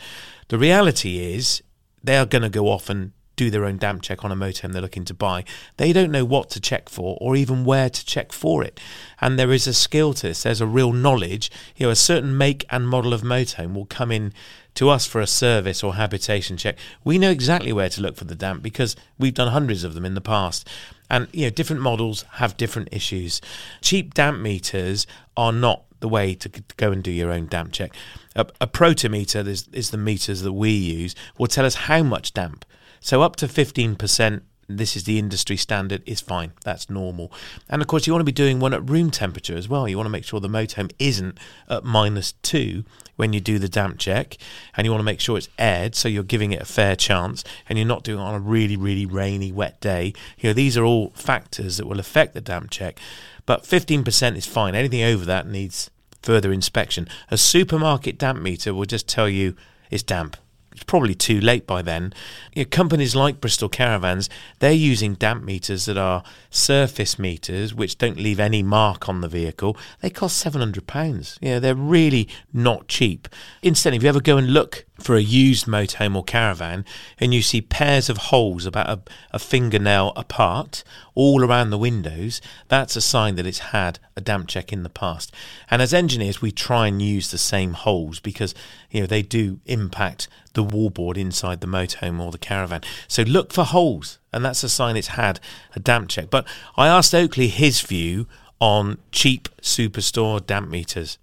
The 0.49 0.57
reality 0.57 1.19
is 1.19 1.63
they 2.03 2.17
are 2.17 2.25
going 2.25 2.41
to 2.41 2.49
go 2.49 2.67
off 2.67 2.89
and 2.89 3.13
do 3.41 3.49
their 3.49 3.65
own 3.65 3.77
damp 3.77 4.03
check 4.03 4.23
on 4.23 4.31
a 4.31 4.35
motorhome 4.35 4.71
they're 4.71 4.83
looking 4.83 5.03
to 5.03 5.15
buy. 5.15 5.43
They 5.77 5.91
don't 5.93 6.11
know 6.11 6.23
what 6.23 6.51
to 6.51 6.59
check 6.59 6.89
for 6.89 7.17
or 7.19 7.35
even 7.35 7.65
where 7.65 7.89
to 7.89 8.05
check 8.05 8.31
for 8.31 8.63
it. 8.63 8.79
And 9.19 9.39
there 9.39 9.51
is 9.51 9.65
a 9.65 9.73
skill 9.73 10.13
to 10.13 10.27
this. 10.27 10.43
There's 10.43 10.61
a 10.61 10.67
real 10.67 10.93
knowledge. 10.93 11.49
You 11.75 11.87
know, 11.87 11.91
a 11.91 11.95
certain 11.95 12.37
make 12.37 12.67
and 12.69 12.87
model 12.87 13.15
of 13.15 13.23
motorhome 13.23 13.73
will 13.73 13.87
come 13.87 14.11
in 14.11 14.31
to 14.75 14.89
us 14.89 15.07
for 15.07 15.19
a 15.19 15.25
service 15.25 15.83
or 15.83 15.95
habitation 15.95 16.55
check. 16.55 16.77
We 17.03 17.17
know 17.17 17.31
exactly 17.31 17.73
where 17.73 17.89
to 17.89 18.01
look 18.01 18.15
for 18.15 18.25
the 18.25 18.35
damp 18.35 18.61
because 18.61 18.95
we've 19.17 19.33
done 19.33 19.51
hundreds 19.51 19.83
of 19.83 19.95
them 19.95 20.05
in 20.05 20.13
the 20.13 20.21
past. 20.21 20.69
And 21.09 21.27
you 21.33 21.45
know, 21.45 21.49
different 21.49 21.81
models 21.81 22.23
have 22.33 22.57
different 22.57 22.89
issues. 22.91 23.41
Cheap 23.81 24.13
damp 24.13 24.39
meters 24.39 25.07
are 25.35 25.51
not 25.51 25.85
the 25.99 26.07
way 26.07 26.35
to 26.35 26.49
go 26.77 26.91
and 26.91 27.03
do 27.03 27.09
your 27.09 27.31
own 27.31 27.47
damp 27.47 27.71
check. 27.71 27.95
A, 28.35 28.45
a 28.61 28.67
Protimeter 28.67 29.47
is, 29.47 29.67
is 29.73 29.89
the 29.89 29.97
meters 29.97 30.41
that 30.41 30.53
we 30.53 30.69
use 30.69 31.15
will 31.39 31.47
tell 31.47 31.65
us 31.65 31.73
how 31.73 32.03
much 32.03 32.33
damp 32.33 32.65
so 33.01 33.23
up 33.23 33.35
to 33.37 33.47
15%, 33.47 34.41
this 34.69 34.95
is 34.95 35.03
the 35.03 35.19
industry 35.19 35.57
standard, 35.57 36.03
is 36.05 36.21
fine. 36.21 36.53
That's 36.63 36.89
normal. 36.89 37.31
And 37.67 37.81
of 37.81 37.87
course, 37.87 38.05
you 38.05 38.13
want 38.13 38.21
to 38.21 38.25
be 38.25 38.31
doing 38.31 38.59
one 38.59 38.73
at 38.73 38.87
room 38.87 39.09
temperature 39.09 39.55
as 39.55 39.67
well. 39.67 39.87
You 39.87 39.97
want 39.97 40.05
to 40.05 40.11
make 40.11 40.23
sure 40.23 40.39
the 40.39 40.47
motorhome 40.47 40.91
isn't 40.99 41.37
at 41.67 41.83
minus 41.83 42.33
two 42.43 42.85
when 43.15 43.33
you 43.33 43.39
do 43.39 43.59
the 43.59 43.67
damp 43.67 43.97
check. 43.97 44.37
And 44.77 44.85
you 44.85 44.91
want 44.91 45.01
to 45.01 45.05
make 45.05 45.19
sure 45.19 45.37
it's 45.37 45.49
aired, 45.57 45.95
so 45.95 46.07
you're 46.07 46.23
giving 46.23 46.51
it 46.51 46.61
a 46.61 46.65
fair 46.65 46.95
chance. 46.95 47.43
And 47.67 47.77
you're 47.77 47.87
not 47.87 48.03
doing 48.03 48.19
it 48.19 48.23
on 48.23 48.35
a 48.35 48.39
really, 48.39 48.77
really 48.77 49.07
rainy, 49.07 49.51
wet 49.51 49.81
day. 49.81 50.13
You 50.37 50.49
know, 50.49 50.53
these 50.53 50.77
are 50.77 50.85
all 50.85 51.09
factors 51.15 51.77
that 51.77 51.87
will 51.87 51.99
affect 51.99 52.33
the 52.33 52.41
damp 52.41 52.69
check. 52.69 52.99
But 53.45 53.63
15% 53.63 54.37
is 54.37 54.45
fine. 54.45 54.75
Anything 54.75 55.03
over 55.03 55.25
that 55.25 55.47
needs 55.47 55.89
further 56.21 56.53
inspection. 56.53 57.07
A 57.31 57.37
supermarket 57.37 58.19
damp 58.19 58.41
meter 58.41 58.73
will 58.73 58.85
just 58.85 59.07
tell 59.07 59.27
you 59.27 59.55
it's 59.89 60.03
damp 60.03 60.37
probably 60.83 61.15
too 61.15 61.39
late 61.39 61.67
by 61.67 61.81
then. 61.81 62.13
You 62.53 62.63
know, 62.63 62.69
companies 62.69 63.15
like 63.15 63.41
Bristol 63.41 63.69
Caravans, 63.69 64.29
they're 64.59 64.71
using 64.71 65.15
damp 65.15 65.43
meters 65.43 65.85
that 65.85 65.97
are 65.97 66.23
surface 66.49 67.17
meters, 67.17 67.73
which 67.73 67.97
don't 67.97 68.17
leave 68.17 68.39
any 68.39 68.63
mark 68.63 69.07
on 69.09 69.21
the 69.21 69.27
vehicle. 69.27 69.77
They 70.01 70.09
cost 70.09 70.37
seven 70.37 70.61
hundred 70.61 70.87
pounds. 70.87 71.37
Yeah, 71.41 71.59
they're 71.59 71.75
really 71.75 72.27
not 72.53 72.87
cheap. 72.87 73.27
Instead, 73.61 73.93
if 73.93 74.03
you 74.03 74.09
ever 74.09 74.21
go 74.21 74.37
and 74.37 74.53
look 74.53 74.85
for 75.01 75.15
a 75.15 75.21
used 75.21 75.65
motorhome 75.65 76.15
or 76.15 76.23
caravan 76.23 76.85
and 77.17 77.33
you 77.33 77.41
see 77.41 77.61
pairs 77.61 78.09
of 78.09 78.17
holes 78.17 78.65
about 78.65 78.89
a, 78.89 79.01
a, 79.31 79.39
fingernail 79.39 80.13
apart 80.15 80.83
all 81.15 81.43
around 81.43 81.69
the 81.69 81.77
windows, 81.77 82.41
that's 82.67 82.95
a 82.95 83.01
sign 83.01 83.35
that 83.35 83.45
it's 83.45 83.59
had 83.59 83.99
a 84.15 84.21
damp 84.21 84.47
check 84.47 84.71
in 84.71 84.83
the 84.83 84.89
past. 84.89 85.33
And 85.69 85.81
as 85.81 85.93
engineers, 85.93 86.41
we 86.41 86.51
try 86.51 86.87
and 86.87 87.01
use 87.01 87.31
the 87.31 87.37
same 87.37 87.73
holes 87.73 88.19
because 88.19 88.53
you 88.89 89.01
know 89.01 89.07
they 89.07 89.21
do 89.21 89.59
impact 89.65 90.27
the 90.53 90.63
wallboard 90.63 91.17
inside 91.17 91.61
the 91.61 91.67
motorhome 91.67 92.19
or 92.19 92.31
the 92.31 92.37
caravan. 92.37 92.81
So 93.07 93.23
look 93.23 93.53
for 93.53 93.63
holes, 93.63 94.19
and 94.33 94.43
that's 94.43 94.63
a 94.63 94.69
sign 94.69 94.97
it's 94.97 95.09
had 95.09 95.39
a 95.75 95.79
damp 95.79 96.09
check. 96.09 96.29
But 96.29 96.45
I 96.77 96.87
asked 96.87 97.13
Oakleigh 97.13 97.49
his 97.49 97.81
view 97.81 98.27
on 98.59 98.97
cheap 99.11 99.49
superstore 99.61 100.45
damp 100.45 100.69
meters. 100.69 101.17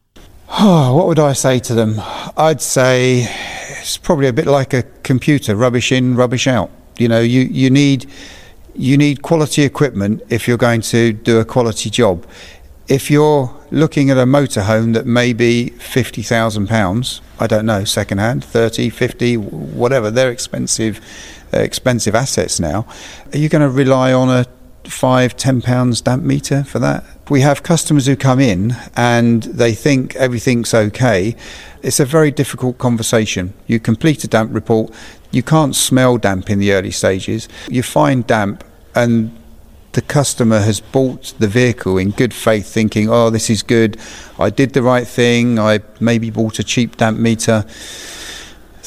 Oh, 0.50 0.94
what 0.97 1.06
would 1.06 1.18
I 1.18 1.32
say 1.32 1.58
to 1.61 1.75
them? 1.75 1.97
I'd 2.37 2.61
say 2.61 3.26
it's 3.80 3.97
probably 3.97 4.28
a 4.28 4.32
bit 4.32 4.47
like 4.47 4.75
a 4.75 4.82
computer, 5.02 5.54
rubbish 5.56 5.92
in, 5.92 6.16
rubbish 6.16 6.47
out. 6.47 6.70
You 6.99 7.08
know, 7.08 7.20
you, 7.20 7.42
you 7.42 7.70
need 7.70 8.11
you 8.75 8.97
need 8.97 9.23
quality 9.23 9.62
equipment 9.62 10.23
if 10.28 10.47
you're 10.47 10.56
going 10.56 10.80
to 10.82 11.12
do 11.12 11.40
a 11.40 11.44
quality 11.44 11.90
job. 11.90 12.25
If 12.87 13.11
you're 13.11 13.54
looking 13.70 14.08
at 14.11 14.16
a 14.16 14.25
motorhome 14.25 14.94
that 14.94 15.06
may 15.06 15.32
be 15.32 15.70
fifty 15.70 16.23
thousand 16.23 16.68
pounds, 16.68 17.20
I 17.40 17.47
don't 17.47 17.66
know, 17.66 17.85
second 17.85 18.18
hand, 18.18 18.45
30, 18.45 18.90
50, 18.90 19.37
whatever, 19.37 20.11
they're 20.11 20.30
expensive, 20.30 21.00
uh, 21.54 21.59
expensive 21.59 22.14
assets 22.14 22.59
now. 22.59 22.87
Are 23.33 23.38
you 23.38 23.49
going 23.49 23.62
to 23.62 23.68
rely 23.68 24.12
on 24.12 24.28
a 24.28 24.47
five, 24.85 25.37
ten 25.37 25.61
pounds 25.62 26.00
damp 26.00 26.23
meter 26.23 26.64
for 26.64 26.78
that? 26.80 27.04
We 27.28 27.42
have 27.42 27.62
customers 27.62 28.07
who 28.07 28.16
come 28.16 28.40
in 28.40 28.76
and 28.97 29.42
they 29.45 29.75
think 29.75 30.16
everything's 30.16 30.75
okay. 30.75 31.37
It's 31.83 32.00
a 32.00 32.04
very 32.04 32.30
difficult 32.30 32.78
conversation. 32.78 33.54
You 33.66 33.78
complete 33.78 34.25
a 34.25 34.28
damp 34.28 34.52
report, 34.52 34.92
you 35.30 35.42
can't 35.42 35.76
smell 35.76 36.16
damp 36.16 36.50
in 36.50 36.59
the 36.59 36.73
early 36.73 36.90
stages. 36.90 37.49
You 37.68 37.83
find 37.83 38.26
damp 38.26 38.64
and 38.95 39.38
the 39.98 40.02
customer 40.02 40.60
has 40.60 40.78
bought 40.78 41.34
the 41.40 41.48
vehicle 41.48 41.98
in 41.98 42.12
good 42.12 42.32
faith, 42.32 42.72
thinking, 42.72 43.10
oh, 43.10 43.30
this 43.30 43.50
is 43.50 43.64
good, 43.64 43.98
I 44.38 44.48
did 44.48 44.72
the 44.72 44.80
right 44.80 45.04
thing, 45.04 45.58
I 45.58 45.80
maybe 45.98 46.30
bought 46.30 46.60
a 46.60 46.62
cheap 46.62 46.96
damp 46.98 47.18
meter. 47.18 47.64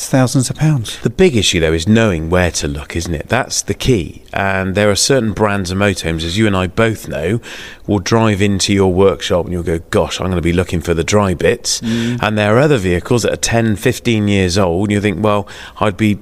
It's 0.01 0.09
thousands 0.09 0.49
of 0.49 0.55
pounds. 0.55 0.99
The 1.01 1.11
big 1.11 1.35
issue, 1.35 1.59
though, 1.59 1.73
is 1.73 1.87
knowing 1.87 2.31
where 2.31 2.49
to 2.49 2.67
look, 2.67 2.95
isn't 2.95 3.13
it? 3.13 3.29
That's 3.29 3.61
the 3.61 3.75
key. 3.75 4.23
And 4.33 4.73
there 4.73 4.89
are 4.89 4.95
certain 4.95 5.31
brands 5.31 5.69
of 5.69 5.77
motorhomes, 5.77 6.23
as 6.23 6.39
you 6.39 6.47
and 6.47 6.57
I 6.57 6.65
both 6.65 7.07
know, 7.07 7.39
will 7.85 7.99
drive 7.99 8.41
into 8.41 8.73
your 8.73 8.91
workshop 8.91 9.45
and 9.45 9.53
you'll 9.53 9.61
go, 9.61 9.77
gosh, 9.91 10.19
I'm 10.19 10.25
going 10.25 10.37
to 10.37 10.41
be 10.41 10.53
looking 10.53 10.81
for 10.81 10.95
the 10.95 11.03
dry 11.03 11.35
bits. 11.35 11.81
Mm. 11.81 12.17
And 12.19 12.35
there 12.35 12.57
are 12.57 12.59
other 12.59 12.79
vehicles 12.79 13.21
that 13.21 13.31
are 13.31 13.37
10, 13.37 13.75
15 13.75 14.27
years 14.27 14.57
old, 14.57 14.89
and 14.89 14.93
you 14.93 15.01
think, 15.01 15.23
well, 15.23 15.47
I'd 15.79 15.97
be 15.97 16.17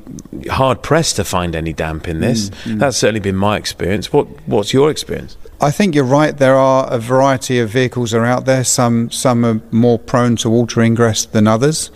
hard 0.50 0.84
pressed 0.84 1.16
to 1.16 1.24
find 1.24 1.56
any 1.56 1.72
damp 1.72 2.10
in 2.10 2.20
this. 2.20 2.50
Mm. 2.50 2.74
Mm. 2.74 2.80
That's 2.80 2.98
certainly 2.98 3.22
been 3.22 3.38
my 3.38 3.56
experience. 3.56 4.12
What 4.12 4.28
What's 4.46 4.74
your 4.74 4.92
experience? 4.92 5.38
I 5.62 5.72
think 5.72 5.94
you're 5.94 6.06
right. 6.06 6.38
There 6.38 6.56
are 6.56 6.92
a 6.92 7.00
variety 7.00 7.60
of 7.60 7.70
vehicles 7.70 8.14
are 8.14 8.26
out 8.26 8.46
there. 8.46 8.64
Some 8.64 9.12
some 9.12 9.46
are 9.46 9.62
more 9.72 10.00
prone 10.00 10.38
to 10.38 10.50
water 10.50 10.82
ingress 10.82 11.26
than 11.26 11.48
others, 11.48 11.92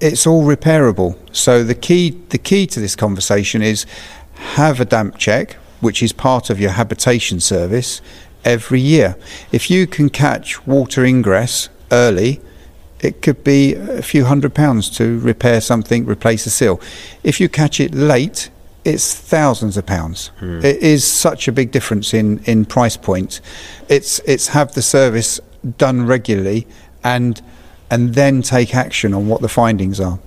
it's 0.00 0.26
all 0.26 0.44
repairable. 0.44 1.16
So 1.32 1.62
the 1.62 1.74
key 1.74 2.10
the 2.28 2.38
key 2.38 2.66
to 2.68 2.80
this 2.80 2.96
conversation 2.96 3.62
is 3.62 3.86
have 4.34 4.80
a 4.80 4.84
damp 4.84 5.18
check, 5.18 5.54
which 5.80 6.02
is 6.02 6.12
part 6.12 6.50
of 6.50 6.60
your 6.60 6.72
habitation 6.72 7.40
service 7.40 8.00
every 8.44 8.80
year. 8.80 9.16
If 9.52 9.70
you 9.70 9.86
can 9.86 10.08
catch 10.08 10.66
water 10.66 11.04
ingress 11.04 11.68
early, 11.90 12.40
it 13.00 13.22
could 13.22 13.44
be 13.44 13.74
a 13.74 14.02
few 14.02 14.24
hundred 14.24 14.54
pounds 14.54 14.88
to 14.98 15.18
repair 15.20 15.60
something, 15.60 16.06
replace 16.06 16.46
a 16.46 16.50
seal. 16.50 16.80
If 17.22 17.40
you 17.40 17.48
catch 17.48 17.80
it 17.80 17.94
late, 17.94 18.50
it's 18.84 19.14
thousands 19.14 19.76
of 19.76 19.84
pounds. 19.84 20.28
Hmm. 20.38 20.64
It 20.64 20.76
is 20.76 21.10
such 21.10 21.48
a 21.48 21.52
big 21.52 21.72
difference 21.72 22.14
in, 22.14 22.38
in 22.44 22.64
price 22.64 22.96
point. 22.96 23.40
It's 23.88 24.20
it's 24.20 24.48
have 24.48 24.74
the 24.74 24.82
service 24.82 25.40
done 25.78 26.06
regularly 26.06 26.66
and 27.02 27.42
and 27.90 28.14
then 28.14 28.42
take 28.42 28.74
action 28.74 29.14
on 29.14 29.28
what 29.28 29.40
the 29.40 29.48
findings 29.48 30.00
are. 30.00 30.18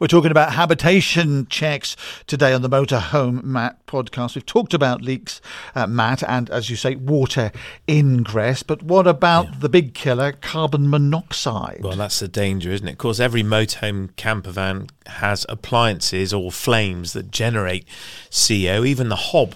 We're 0.00 0.08
talking 0.08 0.32
about 0.32 0.52
habitation 0.52 1.46
checks 1.46 1.96
today 2.26 2.52
on 2.52 2.62
the 2.62 2.68
Motorhome 2.68 3.44
Matt 3.44 3.86
podcast. 3.86 4.34
We've 4.34 4.44
talked 4.44 4.74
about 4.74 5.02
leaks, 5.02 5.40
uh, 5.76 5.86
Matt, 5.86 6.22
and 6.24 6.50
as 6.50 6.68
you 6.68 6.74
say, 6.74 6.96
water 6.96 7.52
ingress. 7.88 8.64
But 8.64 8.82
what 8.82 9.06
about 9.06 9.46
yeah. 9.46 9.54
the 9.60 9.68
big 9.68 9.94
killer, 9.94 10.32
carbon 10.32 10.90
monoxide? 10.90 11.80
Well, 11.82 11.96
that's 11.96 12.18
the 12.18 12.28
danger, 12.28 12.72
isn't 12.72 12.88
it? 12.88 12.92
Of 12.92 12.98
course, 12.98 13.20
every 13.20 13.44
motorhome 13.44 14.14
camper 14.16 14.50
van 14.50 14.88
has 15.06 15.46
appliances 15.48 16.34
or 16.34 16.50
flames 16.50 17.12
that 17.12 17.30
generate 17.30 17.86
CO. 18.30 18.84
Even 18.84 19.08
the 19.08 19.16
hob 19.16 19.54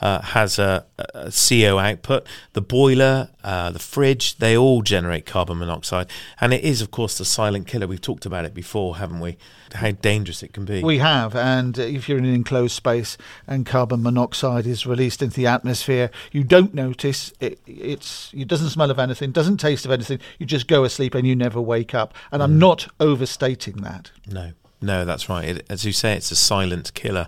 uh, 0.00 0.20
has 0.20 0.58
a, 0.58 0.84
a, 0.98 1.32
CO 1.32 1.78
output. 1.78 2.26
The 2.52 2.60
boiler, 2.60 3.30
uh, 3.42 3.70
the 3.70 3.78
fridge, 3.78 4.36
they 4.36 4.56
all 4.56 4.82
generate 4.82 5.26
carbon 5.26 5.58
monoxide. 5.58 6.08
And 6.40 6.52
it 6.52 6.62
is, 6.64 6.80
of 6.82 6.90
course, 6.90 7.18
the 7.18 7.24
silent 7.24 7.66
killer. 7.66 7.86
We've 7.86 8.00
talked 8.00 8.26
about 8.26 8.44
it 8.44 8.54
before, 8.54 8.96
haven't 8.96 9.20
we? 9.20 9.36
How 9.74 9.90
dangerous 9.90 10.42
it 10.42 10.52
can 10.52 10.64
be. 10.64 10.82
We 10.82 10.98
have. 10.98 11.34
And 11.34 11.76
if 11.78 12.08
you're 12.08 12.18
in 12.18 12.24
an 12.24 12.34
enclosed 12.34 12.74
space 12.74 13.16
and 13.46 13.66
carbon 13.66 14.02
monoxide 14.02 14.66
is 14.66 14.86
released 14.86 15.22
into 15.22 15.36
the 15.36 15.46
atmosphere, 15.46 16.10
you 16.32 16.44
don't 16.44 16.74
notice 16.74 17.32
it, 17.40 17.58
it's, 17.66 18.30
it 18.34 18.46
doesn't 18.46 18.70
smell 18.70 18.90
of 18.90 18.98
anything, 18.98 19.32
doesn't 19.32 19.58
taste 19.58 19.84
of 19.84 19.90
anything. 19.90 20.20
You 20.38 20.46
just 20.46 20.68
go 20.68 20.84
asleep 20.84 21.14
and 21.14 21.26
you 21.26 21.34
never 21.34 21.60
wake 21.60 21.94
up. 21.94 22.14
And 22.30 22.40
mm. 22.40 22.44
I'm 22.44 22.58
not 22.58 22.88
overstating 23.00 23.76
that. 23.78 24.10
No. 24.26 24.52
No, 24.84 25.06
that's 25.06 25.30
right. 25.30 25.44
It, 25.44 25.66
as 25.70 25.84
you 25.86 25.92
say, 25.92 26.14
it's 26.14 26.30
a 26.30 26.36
silent 26.36 26.92
killer. 26.92 27.26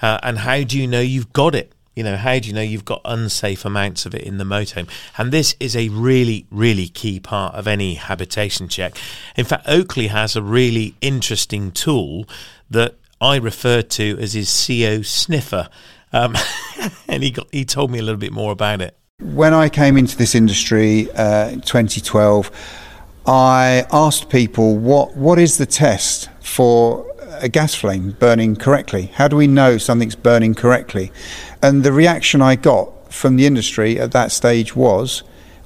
Uh, 0.00 0.18
and 0.22 0.38
how 0.38 0.62
do 0.62 0.80
you 0.80 0.86
know 0.86 1.00
you've 1.00 1.32
got 1.34 1.54
it? 1.54 1.73
You 1.94 2.02
know, 2.02 2.16
how 2.16 2.38
do 2.38 2.48
you 2.48 2.54
know 2.54 2.60
you've 2.60 2.84
got 2.84 3.00
unsafe 3.04 3.64
amounts 3.64 4.04
of 4.04 4.14
it 4.14 4.22
in 4.22 4.38
the 4.38 4.44
motorhome? 4.44 4.88
And 5.16 5.32
this 5.32 5.54
is 5.60 5.76
a 5.76 5.88
really, 5.90 6.46
really 6.50 6.88
key 6.88 7.20
part 7.20 7.54
of 7.54 7.68
any 7.68 7.94
habitation 7.94 8.68
check. 8.68 8.96
In 9.36 9.44
fact, 9.44 9.66
Oakleigh 9.66 10.08
has 10.08 10.34
a 10.34 10.42
really 10.42 10.96
interesting 11.00 11.70
tool 11.70 12.26
that 12.70 12.96
I 13.20 13.36
refer 13.36 13.82
to 13.82 14.18
as 14.20 14.32
his 14.32 14.48
CO 14.66 15.02
sniffer. 15.02 15.68
Um, 16.12 16.34
and 17.08 17.22
he, 17.22 17.30
got, 17.30 17.46
he 17.52 17.64
told 17.64 17.90
me 17.90 17.98
a 17.98 18.02
little 18.02 18.20
bit 18.20 18.32
more 18.32 18.52
about 18.52 18.80
it. 18.80 18.96
When 19.20 19.54
I 19.54 19.68
came 19.68 19.96
into 19.96 20.16
this 20.16 20.34
industry 20.34 21.10
uh, 21.12 21.50
in 21.50 21.60
2012, 21.60 22.50
I 23.26 23.86
asked 23.90 24.28
people 24.28 24.76
what 24.76 25.16
what 25.16 25.38
is 25.38 25.56
the 25.56 25.64
test 25.64 26.28
for 26.40 27.13
a 27.40 27.48
gas 27.48 27.74
flame 27.74 28.16
burning 28.18 28.56
correctly? 28.56 29.06
How 29.14 29.28
do 29.28 29.36
we 29.36 29.46
know 29.46 29.78
something's 29.78 30.14
burning 30.14 30.54
correctly? 30.54 31.12
And 31.62 31.84
the 31.84 31.92
reaction 31.92 32.42
I 32.42 32.56
got 32.56 33.12
from 33.12 33.36
the 33.36 33.46
industry 33.46 33.98
at 33.98 34.12
that 34.12 34.32
stage 34.32 34.74
was, 34.74 35.22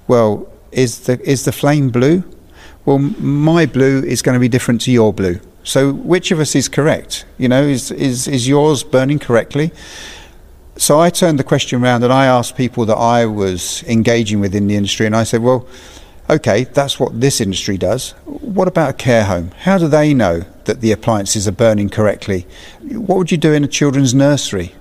well, 0.06 0.50
is 0.72 1.00
the, 1.00 1.20
is 1.28 1.44
the 1.44 1.52
flame 1.52 1.90
blue? 1.90 2.25
Well, 2.84 2.98
my 2.98 3.66
blue 3.66 4.02
is 4.02 4.22
going 4.22 4.34
to 4.34 4.40
be 4.40 4.48
different 4.48 4.80
to 4.82 4.92
your 4.92 5.12
blue. 5.12 5.40
So 5.64 5.92
which 5.92 6.30
of 6.30 6.40
us 6.40 6.54
is 6.54 6.68
correct? 6.68 7.26
You 7.37 7.48
know, 7.48 7.62
is, 7.62 7.90
is, 7.90 8.26
is 8.26 8.48
yours 8.48 8.82
burning 8.82 9.18
correctly? 9.18 9.70
So 10.76 11.00
I 11.00 11.10
turned 11.10 11.38
the 11.38 11.44
question 11.44 11.82
around 11.82 12.04
and 12.04 12.12
I 12.12 12.26
asked 12.26 12.56
people 12.56 12.87
that 12.87 12.96
I 12.96 13.26
was 13.26 13.82
engaging 13.82 14.40
with 14.40 14.54
in 14.54 14.68
the 14.68 14.76
industry, 14.76 15.06
and 15.06 15.16
I 15.16 15.25
said, 15.25 15.42
well, 15.42 15.66
okay, 16.30 16.64
that's 16.64 16.99
what 17.00 17.20
this 17.20 17.40
industry 17.40 17.78
does. 17.78 18.12
What 18.25 18.68
about 18.68 18.90
a 18.90 18.94
care 18.94 19.25
home? 19.25 19.50
How 19.61 19.78
do 19.78 19.88
they 19.88 20.14
know 20.14 20.44
that 20.64 20.80
the 20.80 20.92
appliances 20.92 21.49
are 21.49 21.52
burning 21.52 21.88
correctly? 21.88 22.47
What 22.82 23.18
would 23.18 23.30
you 23.30 23.38
do 23.38 23.52
in 23.52 23.64
a 23.64 23.68
children's 23.68 24.14
nursery? 24.14 24.75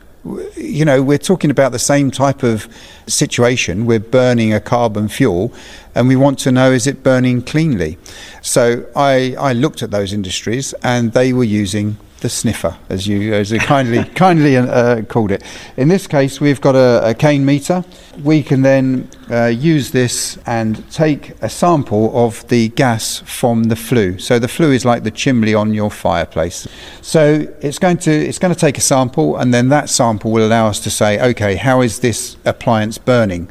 you 0.55 0.85
know, 0.85 1.01
we're 1.01 1.17
talking 1.17 1.51
about 1.51 1.71
the 1.71 1.79
same 1.79 2.11
type 2.11 2.43
of 2.43 2.67
situation. 3.07 3.85
We're 3.85 3.99
burning 3.99 4.53
a 4.53 4.59
carbon 4.59 5.07
fuel, 5.07 5.53
and 5.95 6.07
we 6.07 6.15
want 6.15 6.39
to 6.39 6.51
know 6.51 6.71
is 6.71 6.87
it 6.87 7.03
burning 7.03 7.41
cleanly. 7.41 7.97
So 8.41 8.85
I, 8.95 9.35
I 9.39 9.53
looked 9.53 9.81
at 9.83 9.91
those 9.91 10.13
industries, 10.13 10.73
and 10.83 11.13
they 11.13 11.33
were 11.33 11.43
using 11.43 11.97
the 12.21 12.29
sniffer, 12.29 12.77
as 12.89 13.07
you 13.07 13.33
as 13.33 13.51
you 13.51 13.59
kindly 13.59 14.03
kindly 14.15 14.57
uh, 14.57 15.03
called 15.03 15.31
it. 15.31 15.43
In 15.75 15.87
this 15.87 16.07
case, 16.07 16.41
we've 16.41 16.61
got 16.61 16.75
a, 16.75 17.09
a 17.09 17.13
Kane 17.13 17.45
meter. 17.45 17.83
We 18.23 18.41
can 18.41 18.63
then 18.63 19.09
uh, 19.29 19.45
use 19.45 19.91
this 19.91 20.37
and 20.45 20.89
take 20.91 21.41
a 21.41 21.49
sample 21.49 22.25
of 22.25 22.47
the 22.47 22.69
gas 22.69 23.19
from 23.19 23.65
the 23.65 23.75
flue. 23.75 24.17
So 24.17 24.39
the 24.39 24.47
flue 24.47 24.71
is 24.71 24.85
like 24.85 25.03
the 25.03 25.11
chimney 25.11 25.53
on 25.53 25.73
your 25.73 25.91
fireplace. 25.91 26.67
So 27.01 27.47
it's 27.61 27.79
going 27.79 27.97
to 27.99 28.11
it's 28.11 28.39
going 28.39 28.53
to 28.53 28.59
take 28.59 28.77
a 28.77 28.81
sample, 28.81 29.37
and 29.37 29.53
then 29.53 29.69
that 29.69 29.89
sample 29.89 30.31
will 30.31 30.45
allow 30.45 30.67
us 30.67 30.79
to 30.81 30.89
say, 30.89 31.19
okay, 31.19 31.55
how 31.55 31.81
is 31.81 31.99
this 31.99 32.37
appliance 32.45 32.97
burning? 32.97 33.49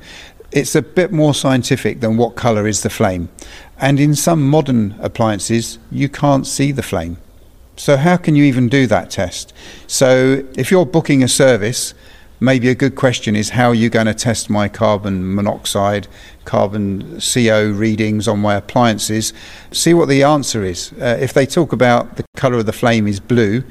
It's 0.53 0.75
a 0.75 0.83
bit 0.83 1.13
more 1.13 1.35
scientific 1.35 2.01
than 2.01 2.17
what 2.17 2.35
colour 2.35 2.67
is 2.67 2.83
the 2.83 2.91
flame. 2.91 3.29
And 3.79 4.01
in 4.01 4.15
some 4.15 4.49
modern 4.49 4.97
appliances, 5.01 5.79
you 5.91 6.09
can't 6.09 6.47
see 6.47 6.73
the 6.73 6.83
flame. 6.83 7.19
So, 7.77 7.99
how 7.99 8.17
can 8.17 8.35
you 8.37 8.45
even 8.45 8.69
do 8.69 8.87
that 8.87 9.11
test? 9.11 9.53
So, 9.87 10.45
if 10.57 10.71
you're 10.71 10.87
booking 10.87 11.23
a 11.23 11.29
service, 11.29 11.93
maybe 12.41 12.69
a 12.69 12.75
good 12.75 12.97
question 12.97 13.37
is 13.37 13.51
how 13.51 13.69
are 13.69 13.75
you 13.75 13.91
going 13.91 14.07
to 14.07 14.15
test 14.15 14.49
my 14.49 14.69
carbon 14.69 15.35
monoxide, 15.35 16.09
carbon 16.47 17.21
CO 17.21 17.71
readings 17.71 18.27
on 18.27 18.39
my 18.39 18.55
appliances? 18.55 19.35
See 19.73 19.93
what 19.93 20.09
the 20.09 20.23
answer 20.23 20.65
is. 20.65 20.93
Uh, 20.95 21.19
if 21.21 21.35
they 21.35 21.45
talk 21.45 21.73
about 21.73 22.17
the 22.17 22.25
colour 22.37 22.59
of 22.59 22.67
the 22.67 22.73
flame 22.73 23.07
is 23.07 23.21
blue, 23.21 23.63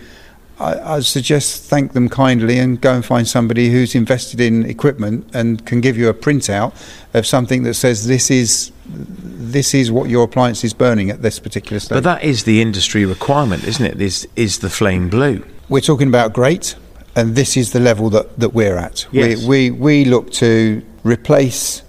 I, 0.59 0.95
I 0.95 0.99
suggest 1.01 1.63
thank 1.63 1.93
them 1.93 2.07
kindly 2.09 2.59
and 2.59 2.79
go 2.79 2.93
and 2.93 3.05
find 3.05 3.27
somebody 3.27 3.69
who's 3.69 3.95
invested 3.95 4.39
in 4.39 4.65
equipment 4.65 5.29
and 5.33 5.65
can 5.65 5.81
give 5.81 5.97
you 5.97 6.07
a 6.09 6.13
printout 6.13 6.73
of 7.13 7.25
something 7.25 7.63
that 7.63 7.73
says 7.73 8.07
this 8.07 8.31
is 8.31 8.71
this 8.87 9.73
is 9.73 9.91
what 9.91 10.09
your 10.09 10.23
appliance 10.23 10.63
is 10.63 10.73
burning 10.73 11.09
at 11.09 11.21
this 11.21 11.39
particular 11.39 11.79
stage. 11.79 11.95
But 11.95 12.03
that 12.03 12.23
is 12.23 12.43
the 12.43 12.61
industry 12.61 13.05
requirement, 13.05 13.63
isn't 13.63 13.85
it? 13.85 14.01
Is 14.01 14.27
is 14.35 14.59
the 14.59 14.69
flame 14.69 15.09
blue? 15.09 15.43
we're 15.69 15.81
talking 15.81 16.07
about 16.07 16.33
great, 16.33 16.75
and 17.15 17.35
this 17.35 17.57
is 17.57 17.71
the 17.71 17.79
level 17.79 18.09
that, 18.11 18.39
that 18.39 18.49
we're 18.49 18.77
at. 18.77 19.07
Yes. 19.11 19.45
We, 19.45 19.71
we, 19.71 19.79
we 19.79 20.05
look 20.05 20.31
to 20.33 20.83
replace 21.03 21.81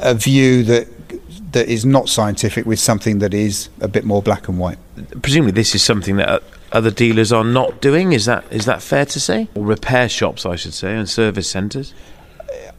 a 0.00 0.14
view 0.14 0.62
that 0.64 0.88
that 1.52 1.68
is 1.68 1.84
not 1.84 2.08
scientific 2.08 2.64
with 2.64 2.78
something 2.78 3.18
that 3.18 3.34
is 3.34 3.70
a 3.80 3.88
bit 3.88 4.04
more 4.04 4.22
black 4.22 4.46
and 4.46 4.56
white. 4.56 4.78
Presumably, 5.20 5.50
this 5.50 5.74
is 5.74 5.82
something 5.82 6.16
that 6.16 6.44
other 6.72 6.90
dealers 6.90 7.32
are 7.32 7.44
not 7.44 7.80
doing. 7.80 8.12
Is 8.12 8.26
that 8.26 8.44
is 8.50 8.64
that 8.66 8.82
fair 8.82 9.04
to 9.06 9.20
say? 9.20 9.48
Or 9.54 9.64
repair 9.64 10.08
shops, 10.08 10.46
I 10.46 10.56
should 10.56 10.74
say, 10.74 10.96
and 10.96 11.08
service 11.08 11.48
centres. 11.48 11.94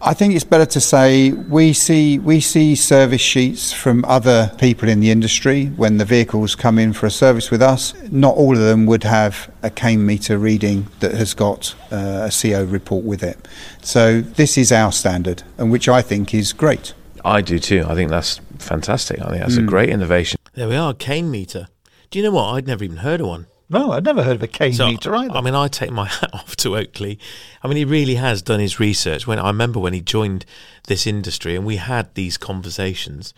I 0.04 0.16
think 0.16 0.34
it's 0.34 0.44
better 0.44 0.66
to 0.66 0.82
say 0.82 1.32
we 1.32 1.74
see 1.74 2.18
we 2.18 2.40
see 2.40 2.76
service 2.76 3.22
sheets 3.22 3.72
from 3.72 4.04
other 4.06 4.52
people 4.58 4.90
in 4.90 5.00
the 5.00 5.12
industry 5.12 5.68
when 5.68 5.98
the 5.98 6.06
vehicles 6.06 6.56
come 6.56 6.80
in 6.80 6.92
for 6.94 7.06
a 7.06 7.12
service 7.12 7.52
with 7.52 7.62
us. 7.62 7.94
Not 8.12 8.36
all 8.36 8.54
of 8.54 8.64
them 8.64 8.88
would 8.88 9.04
have 9.04 9.52
a 9.62 9.70
Kane 9.70 10.04
meter 10.04 10.40
reading 10.40 10.88
that 11.02 11.14
has 11.14 11.36
got 11.36 11.76
uh, 11.92 12.30
a 12.30 12.32
CO 12.32 12.64
report 12.64 13.06
with 13.06 13.22
it. 13.22 13.48
So 13.84 14.22
this 14.22 14.58
is 14.58 14.72
our 14.72 14.92
standard, 14.92 15.44
and 15.60 15.72
which 15.72 15.88
I 15.88 16.02
think 16.02 16.34
is 16.34 16.52
great. 16.52 16.96
I 17.24 17.42
do 17.42 17.60
too. 17.60 17.86
I 17.88 17.94
think 17.94 18.10
that's 18.10 18.42
fantastic. 18.58 19.22
I 19.22 19.30
think 19.30 19.42
that's 19.42 19.58
a 19.58 19.62
great 19.62 19.90
innovation. 19.90 20.40
There 20.54 20.68
we 20.68 20.76
are, 20.76 20.96
Kane 20.96 21.30
meter. 21.30 21.68
Do 22.10 22.18
you 22.18 22.26
know 22.26 22.32
what? 22.32 22.56
I'd 22.56 22.68
never 22.68 22.84
even 22.84 22.98
heard 22.98 23.22
of 23.22 23.28
one. 23.28 23.46
No, 23.72 23.94
I'd 23.94 24.04
never 24.04 24.24
heard 24.24 24.36
of 24.36 24.44
a 24.44 24.48
Kane 24.48 24.74
So, 24.74 24.88
meter 24.88 25.16
either. 25.16 25.34
I 25.34 25.40
mean, 25.40 25.56
I 25.56 25.70
take 25.70 25.92
my 25.92 26.06
hat 26.20 26.30
off 26.34 26.58
to 26.58 26.76
Oakleigh. 26.76 27.16
I 27.64 27.68
mean, 27.68 27.78
he 27.78 27.86
really 27.86 28.16
has 28.16 28.42
done 28.42 28.60
his 28.60 28.82
research. 28.82 29.26
When 29.26 29.40
I 29.40 29.48
remember 29.48 29.80
when 29.80 29.94
he 29.94 30.02
joined 30.02 30.46
this 30.88 31.08
industry, 31.08 31.56
and 31.56 31.66
we 31.66 31.78
had 31.78 32.14
these 32.14 32.38
conversations, 32.38 33.34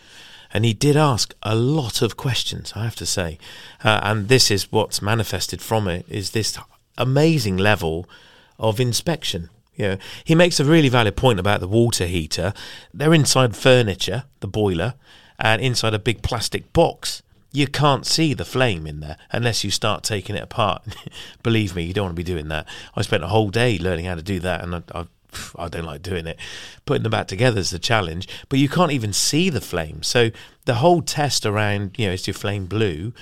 and 0.52 0.66
he 0.66 0.74
did 0.74 0.98
ask 0.98 1.36
a 1.44 1.56
lot 1.56 2.02
of 2.02 2.18
questions. 2.18 2.74
I 2.76 2.84
have 2.84 2.96
to 2.96 3.06
say, 3.06 3.38
uh, 3.84 4.00
and 4.02 4.28
this 4.28 4.50
is 4.50 4.72
what's 4.72 5.04
manifested 5.04 5.62
from 5.62 5.88
it 5.88 6.04
is 6.10 6.32
this 6.32 6.58
amazing 6.98 7.58
level 7.58 8.10
of 8.58 8.80
inspection. 8.80 9.52
You 9.76 9.88
know, 9.88 9.98
he 10.24 10.34
makes 10.34 10.60
a 10.60 10.66
really 10.66 10.90
valid 10.90 11.16
point 11.16 11.40
about 11.40 11.60
the 11.60 11.68
water 11.68 12.08
heater. 12.08 12.54
They're 12.92 13.14
inside 13.14 13.56
furniture, 13.56 14.24
the 14.40 14.48
boiler, 14.48 14.96
and 15.38 15.62
inside 15.62 15.94
a 15.94 16.00
big 16.00 16.24
plastic 16.24 16.74
box 16.74 17.22
you 17.54 17.68
can't 17.68 18.06
see 18.06 18.34
the 18.34 18.44
flame 18.44 18.88
in 18.88 19.00
there 19.00 19.16
unless 19.32 19.64
you 19.64 19.70
start 19.70 20.04
taking 20.04 20.36
it 20.36 20.44
apart. 20.44 20.84
Believe 21.44 21.76
me, 21.76 21.84
you 21.84 21.94
don't 21.94 22.06
want 22.06 22.16
to 22.16 22.20
be 22.20 22.24
doing 22.24 22.48
that. 22.50 22.68
I 22.96 23.04
spent 23.04 23.24
a 23.24 23.28
whole 23.28 23.50
day 23.50 23.78
learning 23.78 24.06
how 24.06 24.16
to 24.16 24.24
do 24.24 24.40
that, 24.40 24.64
and 24.64 24.76
I, 24.76 24.82
I, 24.94 25.06
I 25.56 25.70
don't 25.70 25.86
like 25.86 26.02
doing 26.02 26.26
it. 26.26 26.40
Putting 26.86 27.04
them 27.04 27.12
back 27.12 27.28
together 27.28 27.60
is 27.60 27.70
the 27.70 27.78
challenge, 27.78 28.28
but 28.50 28.58
you 28.58 28.68
can't 28.68 28.92
even 28.92 29.14
see 29.14 29.52
the 29.52 29.62
flame. 29.62 30.02
So 30.02 30.32
the 30.66 30.76
whole 30.76 31.04
test 31.04 31.46
around, 31.46 31.98
you 31.98 32.08
know, 32.08 32.14
is 32.14 32.26
your 32.26 32.34
flame 32.34 32.66
blue? 32.66 33.14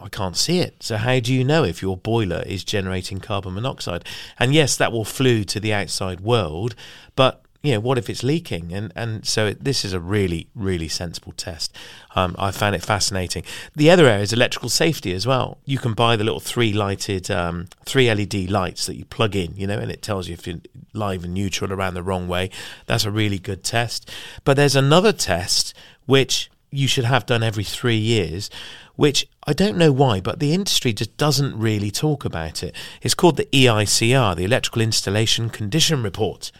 I 0.00 0.08
can't 0.08 0.36
see 0.36 0.60
it. 0.60 0.82
So 0.82 0.96
how 0.96 1.20
do 1.20 1.34
you 1.34 1.44
know 1.44 1.62
if 1.62 1.82
your 1.82 1.96
boiler 1.96 2.42
is 2.46 2.64
generating 2.64 3.20
carbon 3.20 3.54
monoxide? 3.54 4.04
And 4.38 4.54
yes, 4.54 4.76
that 4.76 4.92
will 4.92 5.04
flew 5.04 5.44
to 5.44 5.60
the 5.60 5.74
outside 5.74 6.20
world, 6.20 6.74
but 7.16 7.42
you 7.62 7.72
know, 7.72 7.80
what 7.80 7.98
if 7.98 8.08
it's 8.08 8.22
leaking? 8.22 8.72
And 8.72 8.92
and 8.94 9.26
so 9.26 9.46
it, 9.46 9.64
this 9.64 9.84
is 9.84 9.92
a 9.92 10.00
really 10.00 10.48
really 10.54 10.88
sensible 10.88 11.32
test. 11.32 11.74
Um, 12.14 12.36
I 12.38 12.50
found 12.50 12.76
it 12.76 12.82
fascinating. 12.82 13.42
The 13.74 13.90
other 13.90 14.06
area 14.06 14.22
is 14.22 14.32
electrical 14.32 14.68
safety 14.68 15.12
as 15.12 15.26
well. 15.26 15.58
You 15.64 15.78
can 15.78 15.94
buy 15.94 16.16
the 16.16 16.24
little 16.24 16.40
three 16.40 16.72
lighted, 16.72 17.30
um, 17.30 17.66
three 17.84 18.12
LED 18.12 18.50
lights 18.50 18.86
that 18.86 18.96
you 18.96 19.04
plug 19.04 19.34
in, 19.34 19.56
you 19.56 19.66
know, 19.66 19.78
and 19.78 19.90
it 19.90 20.02
tells 20.02 20.28
you 20.28 20.34
if 20.34 20.46
you're 20.46 20.60
live 20.92 21.24
and 21.24 21.34
neutral 21.34 21.72
around 21.72 21.94
the 21.94 22.02
wrong 22.02 22.28
way. 22.28 22.50
That's 22.86 23.04
a 23.04 23.10
really 23.10 23.38
good 23.38 23.64
test. 23.64 24.10
But 24.44 24.56
there's 24.56 24.76
another 24.76 25.12
test 25.12 25.74
which 26.06 26.50
you 26.70 26.86
should 26.86 27.04
have 27.04 27.26
done 27.26 27.42
every 27.42 27.64
three 27.64 27.96
years, 27.96 28.50
which 28.96 29.26
I 29.46 29.52
don't 29.52 29.78
know 29.78 29.92
why, 29.92 30.20
but 30.20 30.38
the 30.38 30.52
industry 30.52 30.92
just 30.92 31.16
doesn't 31.16 31.58
really 31.58 31.90
talk 31.90 32.24
about 32.24 32.62
it. 32.62 32.74
It's 33.00 33.14
called 33.14 33.36
the 33.36 33.48
EICR, 33.52 34.36
the 34.36 34.44
Electrical 34.44 34.82
Installation 34.82 35.50
Condition 35.50 36.02
Report. 36.02 36.52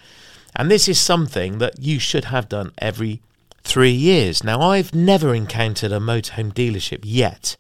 And 0.57 0.71
this 0.71 0.89
is 0.89 1.01
something 1.01 1.59
that 1.59 1.81
you 1.81 1.99
should 1.99 2.27
have 2.27 2.49
done 2.49 2.73
every 2.79 3.21
three 3.63 3.93
years. 3.93 4.43
Now, 4.43 4.61
I've 4.61 4.95
never 4.95 5.35
encountered 5.35 5.93
a 5.93 6.01
motorhome 6.01 6.53
dealership 6.53 7.01
yet 7.05 7.57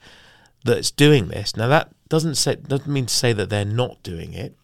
that's 0.64 0.90
doing 0.90 1.28
this. 1.28 1.56
Now, 1.56 1.68
that 1.68 1.90
doesn't 2.08 2.36
say 2.36 2.56
doesn't 2.56 2.90
mean 2.90 3.06
to 3.06 3.14
say 3.14 3.32
that 3.32 3.50
they're 3.50 3.64
not 3.64 4.02
doing 4.02 4.32
it, 4.32 4.54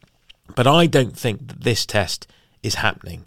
but 0.55 0.67
I 0.67 0.87
don't 0.87 1.17
think 1.17 1.47
that 1.49 1.63
this 1.63 1.85
test 1.85 2.27
is 2.63 2.77
happening. 2.77 3.27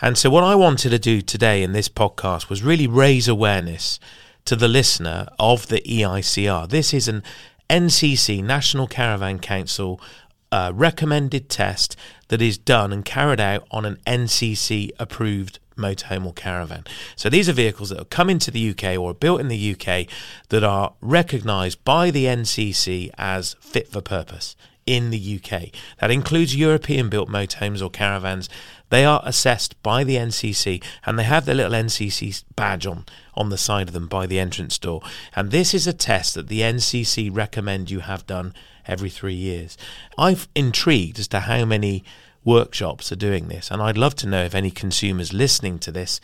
And 0.00 0.16
so, 0.16 0.30
what 0.30 0.44
I 0.44 0.54
wanted 0.54 0.90
to 0.90 0.98
do 0.98 1.20
today 1.20 1.62
in 1.62 1.72
this 1.72 1.88
podcast 1.88 2.48
was 2.48 2.62
really 2.62 2.86
raise 2.86 3.28
awareness 3.28 4.00
to 4.46 4.56
the 4.56 4.68
listener 4.68 5.28
of 5.38 5.68
the 5.68 5.82
EICR. 5.82 6.68
This 6.68 6.94
is 6.94 7.06
an 7.06 7.22
NCC 7.68 8.42
National 8.42 8.86
Caravan 8.86 9.38
Council 9.38 10.00
uh, 10.50 10.72
recommended 10.74 11.48
test 11.48 11.96
that 12.28 12.42
is 12.42 12.58
done 12.58 12.92
and 12.92 13.04
carried 13.04 13.40
out 13.40 13.66
on 13.70 13.84
an 13.84 13.98
NCC 14.06 14.90
approved 14.98 15.58
motorhome 15.76 16.26
or 16.26 16.32
caravan. 16.32 16.84
So 17.16 17.28
these 17.28 17.48
are 17.48 17.52
vehicles 17.52 17.90
that 17.90 17.98
have 17.98 18.10
come 18.10 18.28
into 18.28 18.50
the 18.50 18.70
UK 18.70 18.98
or 18.98 19.10
are 19.10 19.14
built 19.14 19.40
in 19.40 19.48
the 19.48 19.72
UK 19.72 20.06
that 20.48 20.64
are 20.64 20.94
recognised 21.00 21.82
by 21.84 22.10
the 22.10 22.24
NCC 22.24 23.10
as 23.16 23.54
fit 23.60 23.88
for 23.88 24.00
purpose 24.00 24.56
in 24.88 25.10
the 25.10 25.40
UK. 25.40 25.68
That 26.00 26.10
includes 26.10 26.56
European 26.56 27.10
built 27.10 27.28
motorhomes 27.28 27.82
or 27.82 27.90
caravans. 27.90 28.48
They 28.88 29.04
are 29.04 29.20
assessed 29.22 29.80
by 29.82 30.02
the 30.02 30.16
NCC 30.16 30.82
and 31.04 31.18
they 31.18 31.24
have 31.24 31.44
their 31.44 31.54
little 31.54 31.72
NCC 31.72 32.42
badge 32.56 32.86
on 32.86 33.04
on 33.34 33.50
the 33.50 33.58
side 33.58 33.88
of 33.88 33.92
them 33.92 34.08
by 34.08 34.26
the 34.26 34.40
entrance 34.40 34.78
door. 34.78 35.02
And 35.36 35.50
this 35.50 35.74
is 35.74 35.86
a 35.86 35.92
test 35.92 36.34
that 36.34 36.48
the 36.48 36.60
NCC 36.60 37.30
recommend 37.32 37.90
you 37.90 38.00
have 38.00 38.26
done 38.26 38.54
every 38.88 39.10
3 39.10 39.34
years. 39.34 39.76
I'm 40.16 40.38
intrigued 40.54 41.18
as 41.18 41.28
to 41.28 41.40
how 41.40 41.64
many 41.64 42.02
workshops 42.44 43.12
are 43.12 43.16
doing 43.16 43.48
this 43.48 43.70
and 43.70 43.82
I'd 43.82 43.98
love 43.98 44.14
to 44.16 44.26
know 44.26 44.44
if 44.44 44.54
any 44.54 44.70
consumers 44.70 45.32
listening 45.32 45.78
to 45.80 45.92
this 45.92 46.20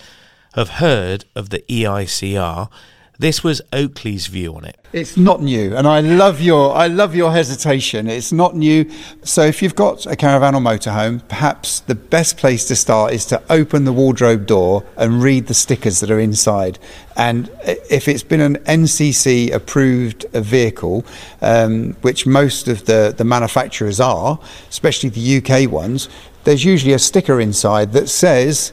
have 0.55 0.71
heard 0.71 1.27
of 1.37 1.51
the 1.51 1.65
EICR. 1.69 2.71
This 3.19 3.45
was 3.45 3.63
Oakleigh's 3.73 4.27
view 4.27 4.57
on 4.57 4.65
it. 4.65 4.77
It's 4.93 5.17
not 5.17 5.41
new, 5.41 5.77
and 5.77 5.87
I 5.87 6.01
love 6.01 6.41
your 6.41 6.75
I 6.75 6.89
love 6.89 7.15
your 7.15 7.31
hesitation. 7.31 8.09
It's 8.09 8.33
not 8.33 8.57
new. 8.57 8.91
So 9.23 9.43
if 9.43 9.63
you've 9.63 9.77
got 9.77 10.05
a 10.07 10.17
caravan 10.17 10.57
or 10.57 10.61
motorhome, 10.61 11.27
perhaps 11.29 11.79
the 11.81 11.95
best 11.95 12.37
place 12.37 12.65
to 12.67 12.77
start 12.77 13.13
is 13.13 13.25
to 13.27 13.41
open 13.51 13.85
the 13.85 13.93
wardrobe 13.93 14.47
door 14.47 14.85
and 14.97 15.23
read 15.23 15.47
the 15.47 15.55
stickers 15.55 16.01
that 16.01 16.11
are 16.11 16.19
inside. 16.19 16.81
And 17.17 17.51
if 17.65 18.09
it's 18.09 18.25
been 18.25 18.41
an 18.41 18.57
NCC 18.65 19.53
approved 19.53 20.27
vehicle, 20.33 21.07
um, 21.41 21.93
which 22.03 22.27
most 22.27 22.67
of 22.67 22.87
the 22.87 23.15
the 23.17 23.25
manufacturers 23.25 24.01
are, 24.01 24.41
especially 24.69 25.11
the 25.11 25.37
UK 25.39 25.71
ones, 25.71 26.09
there's 26.43 26.65
usually 26.65 26.95
a 26.95 26.99
sticker 26.99 27.41
inside 27.41 27.93
that 27.93 28.09
says 28.09 28.73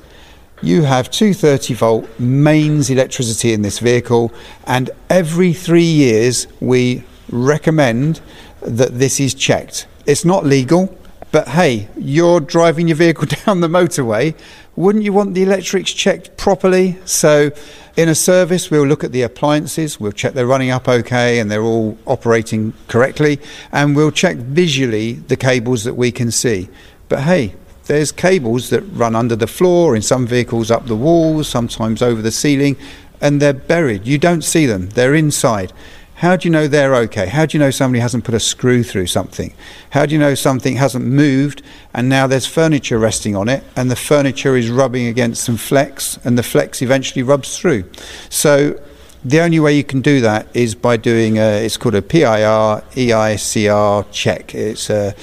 you 0.62 0.84
have 0.84 1.10
230 1.10 1.74
volt 1.74 2.19
mains 2.19 2.89
electricity 2.89 3.54
in 3.54 3.62
this 3.62 3.80
vehicle, 3.80 4.32
and 4.65 4.89
every 5.10 5.54
three 5.54 5.84
years 5.84 6.47
we 6.60 7.04
recommend 7.30 8.21
that 8.62 9.00
this 9.00 9.19
is 9.19 9.34
checked. 9.34 9.88
It's 10.06 10.24
not 10.24 10.45
legal, 10.45 10.95
but 11.32 11.47
hey, 11.47 11.88
you're 11.97 12.39
driving 12.39 12.88
your 12.88 12.97
vehicle 12.97 13.28
down 13.45 13.62
the 13.62 13.67
motorway. 13.67 14.36
Wouldn't 14.76 15.04
you 15.04 15.13
want 15.13 15.34
the 15.34 15.43
electrics 15.43 15.91
checked 15.91 16.38
properly? 16.38 16.97
So, 17.06 17.52
in 17.97 18.08
a 18.08 18.15
service, 18.15 18.71
we'll 18.71 18.86
look 18.86 19.04
at 19.04 19.12
the 19.12 19.21
appliances, 19.24 20.00
we'll 20.00 20.13
check 20.13 20.34
they're 20.34 20.47
running 20.47 20.69
up 20.69 20.88
okay 20.88 21.39
and 21.39 21.52
they're 21.52 21.63
all 21.63 21.97
operating 22.06 22.74
correctly, 22.88 23.39
and 23.71 23.95
we'll 23.95 24.12
check 24.12 24.38
visually 24.38 25.13
the 25.13 25.36
cables 25.36 25.84
that 25.84 25.95
we 25.95 26.12
can 26.12 26.32
see. 26.32 26.69
But 27.10 27.24
hey, 27.24 27.56
there's 27.86 28.12
cables 28.12 28.70
that 28.70 28.82
run 28.82 29.15
under 29.15 29.36
the 29.36 29.48
floor, 29.48 29.96
in 29.96 30.02
some 30.02 30.28
vehicles 30.28 30.72
up 30.72 30.86
the 30.86 30.96
walls, 30.96 31.48
sometimes 31.48 32.02
over 32.02 32.22
the 32.22 32.32
ceiling, 32.32 32.78
and 33.20 33.41
they're 33.41 33.54
buried. 33.54 34.08
You 34.08 34.17
don't 34.17 34.44
see 34.44 34.65
them, 34.65 34.89
they're 34.89 35.15
inside. 35.15 35.74
How 36.22 36.36
do 36.36 36.48
you 36.48 36.52
know 36.52 36.67
they're 36.67 36.96
okay? 36.98 37.26
How 37.26 37.48
do 37.48 37.58
you 37.58 37.60
know 37.60 37.72
somebody 37.72 38.00
hasn't 38.00 38.24
put 38.26 38.36
a 38.36 38.39
screw 38.39 38.84
through 38.84 39.08
something? 39.08 39.56
How 39.89 40.06
do 40.06 40.13
you 40.13 40.20
know 40.20 40.36
something 40.36 40.76
hasn't 40.76 41.04
moved 41.04 41.63
and 41.96 42.08
now 42.08 42.28
there's 42.28 42.46
furniture 42.46 43.00
resting 43.00 43.36
on 43.36 43.50
it 43.50 43.63
and 43.76 43.89
the 43.89 43.96
furniture 43.96 44.56
is 44.56 44.70
rubbing 44.70 45.08
against 45.08 45.44
some 45.44 45.58
flex 45.58 46.20
and 46.24 46.38
the 46.38 46.44
flex 46.44 46.84
eventually 46.84 47.24
rubs 47.24 47.58
through? 47.58 47.86
So 48.30 48.80
the 49.26 49.39
only 49.41 49.60
way 49.60 49.76
you 49.76 49.84
can 49.84 50.02
do 50.02 50.22
that 50.22 50.46
is 50.54 50.76
by 50.76 50.98
doing 50.98 51.39
a, 51.39 51.65
it's 51.65 51.78
called 51.78 51.96
a 51.96 52.04
PIR 52.04 52.84
EICR 52.94 54.06
check. 54.12 54.54
It's 54.54 54.91
a, 54.91 55.15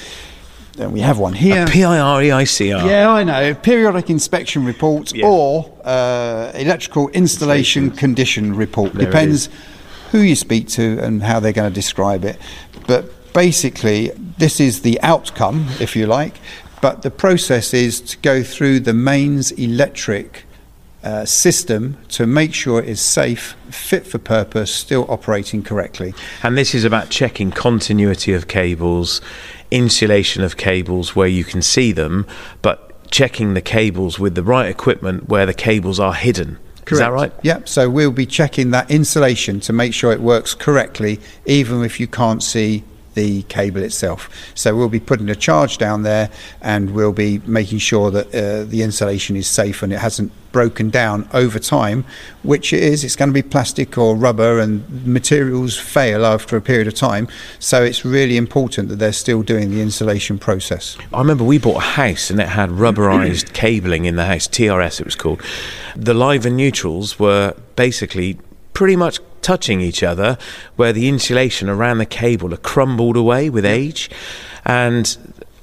and 0.79 0.93
we 0.93 1.01
have 1.01 1.19
one 1.19 1.33
here. 1.33 1.67
P 1.67 1.85
I 1.85 1.99
R 1.99 2.23
E 2.23 2.31
I 2.31 2.45
C 2.45 2.73
R. 2.73 2.87
Yeah, 2.87 3.11
I 3.11 3.25
know. 3.25 3.55
Periodic 3.55 4.11
inspection 4.11 4.65
report 4.65 5.13
Yeah. 5.15 5.27
or 5.27 5.71
uh, 5.85 6.53
electrical 6.55 7.09
installation 7.11 7.91
condition 7.91 8.55
report. 8.55 8.93
There 8.93 9.07
Depends 9.07 9.49
who 10.13 10.21
you 10.21 10.35
speak 10.37 10.69
to 10.69 10.99
and 11.01 11.23
how 11.23 11.41
they're 11.41 11.53
going 11.53 11.71
to 11.71 11.75
describe 11.75 12.25
it. 12.25 12.39
But 12.87 13.33
basically, 13.33 14.11
this 14.39 14.61
is 14.61 14.83
the 14.83 15.01
outcome, 15.03 15.67
if 15.81 15.95
you 15.95 16.07
like. 16.07 16.35
But 16.81 17.03
the 17.03 17.11
process 17.11 17.75
is 17.75 18.01
to 18.03 18.19
go 18.19 18.43
through 18.43 18.81
the 18.81 18.95
mains 18.95 19.51
electric 19.53 20.45
uh, 21.03 21.25
system 21.25 21.97
to 22.09 22.27
make 22.27 22.55
sure 22.55 22.81
it 22.81 22.89
is 22.89 23.01
safe, 23.01 23.57
fit 23.71 24.07
for 24.07 24.19
purpose, 24.19 24.75
still 24.75 25.07
operating 25.09 25.63
correctly. 25.63 26.15
And 26.43 26.57
this 26.57 26.75
is 26.75 26.85
about 26.85 27.11
checking 27.11 27.51
continuity 27.51 28.33
of 28.33 28.49
cables, 28.49 29.21
insulation 29.71 30.43
of 30.43 30.57
cables 30.57 31.15
where 31.15 31.29
you 31.29 31.45
can 31.45 31.63
see 31.63 31.93
them, 31.93 32.27
but 32.63 33.11
checking 33.11 33.55
the 33.55 33.63
cables 33.63 34.19
with 34.19 34.35
the 34.35 34.43
right 34.43 34.69
equipment 34.69 35.29
where 35.29 35.47
the 35.47 35.55
cables 35.55 35.99
are 35.99 36.15
hidden. 36.15 36.59
Is 36.91 36.99
that 36.99 37.13
right? 37.13 37.33
Yep. 37.43 37.69
So 37.69 37.91
we'll 37.91 38.11
be 38.13 38.25
checking 38.25 38.71
that 38.71 38.91
insulation 38.91 39.61
to 39.61 39.73
make 39.73 39.93
sure 39.93 40.13
it 40.13 40.21
works 40.21 40.55
correctly, 40.55 41.21
even 41.45 41.85
if 41.85 42.01
you 42.01 42.07
can't 42.07 42.43
see 42.43 42.83
the 43.19 43.43
cable 43.43 43.83
itself. 43.83 44.31
So 44.55 44.77
we'll 44.77 44.89
be 44.89 45.01
putting 45.01 45.29
a 45.29 45.35
charge 45.35 45.77
down 45.77 46.05
there 46.05 46.31
and 46.63 46.93
we'll 46.93 47.13
be 47.13 47.41
making 47.45 47.81
sure 47.81 48.13
that 48.13 48.29
uh, 48.29 48.63
the 48.65 48.83
insulation 48.83 49.35
is 49.35 49.49
safe 49.49 49.83
and 49.83 49.93
it 49.93 49.99
hasn't 49.99 50.31
broken 50.53 50.89
down 50.89 51.29
over 51.33 51.59
time, 51.59 52.05
which 52.45 52.73
it 52.73 52.81
is. 52.81 53.03
It's 53.03 53.17
going 53.17 53.29
to 53.29 53.35
be 53.35 53.43
plastic 53.43 53.99
or 53.99 54.15
rubber 54.15 54.61
and 54.61 55.05
materials 55.05 55.77
fail 55.77 56.25
after 56.25 56.57
a 56.57 56.61
period 56.61 56.87
of 56.87 56.95
time. 56.95 57.27
So 57.59 57.83
it's 57.83 58.05
really 58.05 58.37
important 58.37 58.89
that 58.89 58.97
they're 58.97 59.13
still 59.13 59.43
doing 59.43 59.73
the 59.73 59.83
insulation 59.83 60.39
process. 60.39 60.97
I 61.13 61.19
remember 61.19 61.43
we 61.43 61.59
bought 61.59 61.79
a 61.79 61.91
house 62.03 62.31
and 62.31 62.41
it 62.41 62.49
had 62.49 62.71
rubberized 62.71 63.53
cabling 63.53 64.05
in 64.05 64.15
the 64.15 64.27
house, 64.27 64.47
TRS 64.47 65.01
it 65.01 65.07
was 65.07 65.17
called. 65.17 65.43
The 65.97 66.15
live 66.15 66.47
and 66.47 66.57
neutrals 66.57 67.19
were 67.19 67.57
basically 67.75 68.39
pretty 68.75 68.95
much 68.95 69.19
touching 69.49 69.81
each 69.81 70.03
other, 70.03 70.37
where 70.77 70.93
the 70.93 71.09
insulation 71.09 71.71
around 71.71 71.97
the 71.97 72.05
cable 72.05 72.53
are 72.53 72.59
crumbled 72.59 73.17
away 73.17 73.49
with 73.49 73.65
age. 73.65 74.11
And 74.67 75.17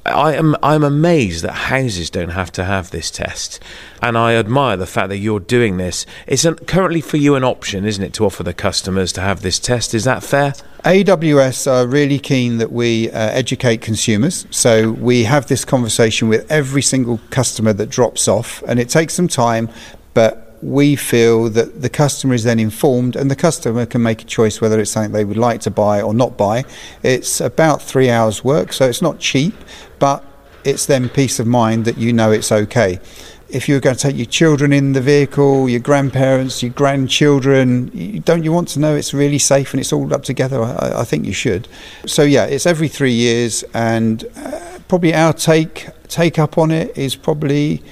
I 0.08 0.34
am 0.34 0.56
I'm 0.64 0.84
amazed 0.84 1.44
that 1.44 1.54
houses 1.54 2.10
don't 2.10 2.30
have 2.30 2.52
to 2.54 2.64
have 2.64 2.90
this 2.90 3.12
test, 3.12 3.60
and 4.02 4.18
I 4.18 4.34
admire 4.34 4.76
the 4.76 4.88
fact 4.88 5.10
that 5.10 5.18
you're 5.18 5.40
doing 5.40 5.78
this. 5.78 6.08
It's 6.26 6.46
an, 6.46 6.56
currently 6.56 7.00
for 7.00 7.18
you 7.18 7.36
an 7.36 7.44
option, 7.44 7.86
isn't 7.86 8.04
it, 8.04 8.14
to 8.14 8.26
offer 8.26 8.42
the 8.42 8.56
customers 8.56 9.12
to 9.14 9.22
have 9.22 9.44
this 9.44 9.60
test? 9.60 9.94
Is 9.94 10.04
that 10.06 10.24
fair? 10.24 10.54
AWS 10.84 11.72
are 11.72 11.86
really 11.86 12.18
keen 12.18 12.58
that 12.58 12.72
we 12.72 13.12
uh, 13.12 13.20
educate 13.20 13.82
consumers, 13.82 14.48
so 14.50 14.94
we 14.94 15.26
have 15.26 15.46
this 15.46 15.64
conversation 15.64 16.28
with 16.28 16.52
every 16.52 16.82
single 16.82 17.20
customer 17.30 17.74
that 17.74 17.90
drops 17.90 18.28
off, 18.28 18.64
and 18.68 18.80
it 18.80 18.90
takes 18.90 19.14
some 19.14 19.28
time, 19.28 19.70
but 20.16 20.45
we 20.66 20.96
feel 20.96 21.48
that 21.50 21.84
the 21.84 21.90
customer 21.90 22.34
is 22.34 22.44
then 22.44 22.60
informed 22.60 23.16
and 23.16 23.30
the 23.30 23.36
customer 23.36 23.86
can 23.86 24.02
make 24.02 24.24
a 24.24 24.26
choice 24.26 24.60
whether 24.60 24.80
it's 24.80 24.90
something 24.90 25.12
they 25.12 25.24
would 25.24 25.38
like 25.38 25.62
to 25.62 25.70
buy 25.70 26.02
or 26.02 26.14
not 26.14 26.38
buy. 26.38 26.64
It's 27.04 27.40
about 27.40 27.84
three 27.84 28.10
hours' 28.10 28.44
work, 28.44 28.74
so 28.74 28.88
it's 28.88 29.02
not 29.02 29.20
cheap, 29.20 29.54
but 30.00 30.26
it's 30.64 30.88
then 30.88 31.08
peace 31.08 31.40
of 31.40 31.46
mind 31.46 31.86
that 31.86 32.00
you 32.00 32.12
know 32.12 32.32
it's 32.32 32.52
okay. 32.52 33.00
If 33.48 33.70
you're 33.70 33.80
going 33.80 33.96
to 33.96 34.02
take 34.02 34.16
your 34.16 34.26
children 34.26 34.74
in 34.74 34.94
the 34.94 35.02
vehicle, 35.02 35.70
your 35.70 35.80
grandparents, 35.80 36.64
your 36.64 36.74
grandchildren, 36.74 38.22
don't 38.22 38.44
you 38.44 38.52
want 38.52 38.70
to 38.70 38.80
know 38.80 38.96
it's 38.96 39.14
really 39.14 39.38
safe 39.38 39.72
and 39.72 39.80
it's 39.80 39.94
all 39.94 40.12
up 40.16 40.24
together? 40.24 40.64
I, 40.64 41.02
I 41.02 41.04
think 41.04 41.26
you 41.26 41.34
should. 41.34 41.68
So 42.08 42.24
yeah, 42.24 42.46
it's 42.46 42.66
every 42.66 42.88
three 42.88 43.14
years, 43.14 43.64
and 43.76 44.26
uh, 44.36 44.80
probably 44.88 45.14
our 45.14 45.32
take 45.32 45.90
take 46.08 46.40
up 46.40 46.58
on 46.58 46.72
it 46.72 46.98
is 46.98 47.16
probably 47.16 47.84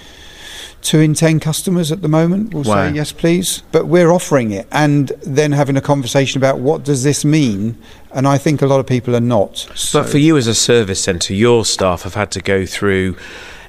two 0.83 0.99
in 0.99 1.13
ten 1.13 1.39
customers 1.39 1.91
at 1.91 2.01
the 2.01 2.07
moment 2.07 2.53
will 2.53 2.63
wow. 2.63 2.89
say 2.89 2.95
yes 2.95 3.11
please 3.11 3.63
but 3.71 3.87
we're 3.87 4.11
offering 4.11 4.51
it 4.51 4.67
and 4.71 5.09
then 5.21 5.51
having 5.53 5.77
a 5.77 5.81
conversation 5.81 6.37
about 6.37 6.59
what 6.59 6.83
does 6.83 7.03
this 7.03 7.23
mean 7.23 7.77
and 8.11 8.27
i 8.27 8.37
think 8.37 8.61
a 8.61 8.67
lot 8.67 8.79
of 8.79 8.85
people 8.85 9.15
are 9.15 9.21
not 9.21 9.57
so. 9.73 10.01
but 10.01 10.09
for 10.09 10.17
you 10.17 10.37
as 10.37 10.45
a 10.45 10.53
service 10.53 11.01
centre 11.01 11.33
your 11.33 11.63
staff 11.63 12.03
have 12.03 12.13
had 12.13 12.29
to 12.29 12.41
go 12.41 12.65
through 12.65 13.15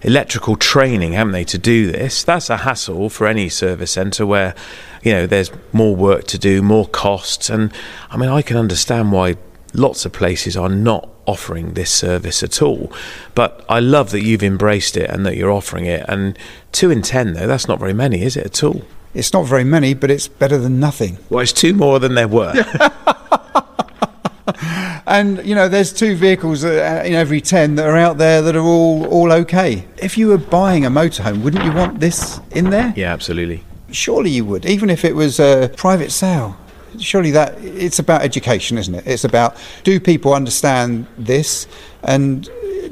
electrical 0.02 0.56
training 0.56 1.12
haven't 1.12 1.32
they 1.32 1.44
to 1.44 1.56
do 1.56 1.90
this 1.90 2.24
that's 2.24 2.50
a 2.50 2.58
hassle 2.58 3.08
for 3.08 3.26
any 3.26 3.48
service 3.48 3.92
centre 3.92 4.26
where 4.26 4.54
you 5.02 5.12
know 5.12 5.26
there's 5.26 5.50
more 5.72 5.94
work 5.94 6.24
to 6.24 6.36
do 6.36 6.60
more 6.60 6.86
costs 6.88 7.48
and 7.48 7.72
i 8.10 8.16
mean 8.16 8.28
i 8.28 8.42
can 8.42 8.56
understand 8.56 9.12
why 9.12 9.36
lots 9.74 10.06
of 10.06 10.12
places 10.12 10.56
are 10.56 10.68
not 10.68 11.08
offering 11.26 11.74
this 11.74 11.90
service 11.90 12.42
at 12.42 12.62
all. 12.62 12.92
But 13.34 13.64
I 13.68 13.80
love 13.80 14.10
that 14.10 14.22
you've 14.22 14.42
embraced 14.42 14.96
it 14.96 15.10
and 15.10 15.26
that 15.26 15.36
you're 15.36 15.50
offering 15.50 15.86
it. 15.86 16.04
And 16.08 16.38
two 16.72 16.90
in 16.90 17.02
ten, 17.02 17.34
though, 17.34 17.46
that's 17.46 17.68
not 17.68 17.78
very 17.78 17.94
many, 17.94 18.22
is 18.22 18.36
it 18.36 18.46
at 18.46 18.62
all? 18.62 18.82
It's 19.14 19.32
not 19.32 19.46
very 19.46 19.64
many, 19.64 19.94
but 19.94 20.10
it's 20.10 20.28
better 20.28 20.58
than 20.58 20.80
nothing. 20.80 21.18
Well, 21.30 21.40
it's 21.40 21.52
two 21.52 21.72
more 21.74 21.98
than 21.98 22.14
there 22.14 22.28
were. 22.28 22.52
and 25.06 25.44
you 25.46 25.54
know, 25.54 25.68
there's 25.68 25.92
two 25.92 26.16
vehicles 26.16 26.64
uh, 26.64 27.02
in 27.04 27.12
every 27.14 27.40
ten 27.40 27.76
that 27.76 27.86
are 27.86 27.96
out 27.96 28.18
there 28.18 28.42
that 28.42 28.56
are 28.56 28.64
all 28.64 29.06
all 29.06 29.32
okay. 29.32 29.86
If 29.98 30.18
you 30.18 30.28
were 30.28 30.38
buying 30.38 30.84
a 30.84 30.90
motorhome, 30.90 31.42
wouldn't 31.42 31.64
you 31.64 31.72
want 31.72 32.00
this 32.00 32.40
in 32.50 32.70
there? 32.70 32.92
Yeah, 32.96 33.12
absolutely. 33.12 33.62
Surely 33.92 34.30
you 34.30 34.44
would, 34.44 34.66
even 34.66 34.90
if 34.90 35.04
it 35.04 35.14
was 35.14 35.38
a 35.38 35.70
private 35.76 36.10
sale 36.10 36.56
surely 37.00 37.30
that 37.32 37.56
it's 37.62 37.98
about 37.98 38.22
education, 38.22 38.78
isn't 38.78 38.94
it? 38.94 39.06
It's 39.06 39.24
about 39.24 39.56
do 39.82 39.98
people 40.00 40.34
understand 40.34 41.06
this 41.18 41.66
and 42.02 42.48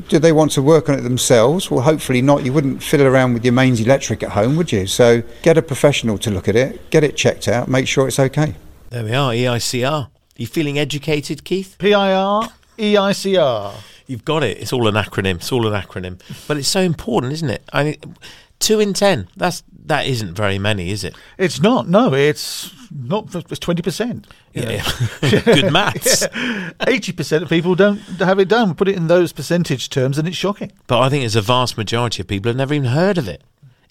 do 0.09 0.19
they 0.19 0.33
want 0.33 0.53
to 0.53 0.63
work 0.63 0.89
on 0.89 0.99
it 0.99 1.03
themselves? 1.03 1.71
Well, 1.71 1.83
hopefully 1.83 2.23
not. 2.23 2.45
You 2.45 2.53
wouldn't 2.53 2.83
fiddle 2.83 3.07
around 3.07 3.35
with 3.35 3.45
your 3.45 3.53
mains 3.53 3.81
electric 3.81 4.23
at 4.23 4.31
home, 4.31 4.57
would 4.57 4.73
you? 4.73 4.87
So 4.87 5.23
get 5.43 5.59
a 5.59 5.63
professional 5.63 6.19
to 6.19 6.31
look 6.31 6.49
at 6.49 6.57
it, 6.57 6.91
get 6.91 7.05
it 7.05 7.17
checked 7.17 7.49
out, 7.49 7.69
make 7.69 7.87
sure 7.89 8.09
it's 8.09 8.19
okay. 8.19 8.55
There 8.91 9.05
we 9.05 9.13
are, 9.13 9.33
EICR. 9.33 10.09
You 10.37 10.47
feeling 10.47 10.79
educated, 10.79 11.45
Keith? 11.45 11.77
PIR, 11.79 12.49
EICR. 12.79 13.75
You've 14.07 14.25
got 14.25 14.43
it. 14.43 14.59
It's 14.59 14.73
all 14.73 14.89
an 14.89 14.95
acronym. 14.95 15.37
It's 15.37 15.53
all 15.53 15.67
an 15.67 15.81
acronym. 15.81 16.21
But 16.49 16.57
it's 16.57 16.69
so 16.69 16.81
important, 16.81 17.33
isn't 17.35 17.51
it? 17.51 17.63
I 17.73 17.85
mean, 17.85 18.17
two 18.63 18.81
in 18.81 18.95
ten. 18.95 19.29
That's 19.37 19.63
that 19.85 20.07
isn't 20.07 20.35
very 20.35 20.59
many, 20.59 20.91
is 20.91 21.05
it? 21.05 21.15
It's 21.39 21.61
not. 21.61 21.89
No, 21.89 22.15
it's 22.15 22.73
not. 22.91 23.35
It's 23.35 23.59
twenty 23.59 23.83
percent. 23.83 24.27
Yeah, 24.53 24.85
good 25.21 25.73
maths. 25.73 26.27
Eighty 26.87 27.13
percent 27.13 27.43
of 27.43 27.49
people 27.49 27.75
don't 27.75 27.99
have 28.19 28.39
it 28.39 28.49
done. 28.49 28.75
Put 28.75 28.89
it 28.89 28.97
in 28.97 29.09
those 29.09 29.33
percentage 29.33 29.91
terms, 29.91 30.19
and 30.19 30.27
it's 30.27 30.37
shocking. 30.37 30.73
But 30.87 31.01
I 31.01 31.09
think 31.09 31.25
it's 31.25 31.35
a 31.35 31.43
vast 31.43 31.77
majority 31.77 32.23
of 32.23 32.29
people 32.29 32.49
have 32.49 32.57
never 32.57 32.75
even 32.75 32.91
heard 32.91 33.19
of 33.19 33.29
it 33.29 33.43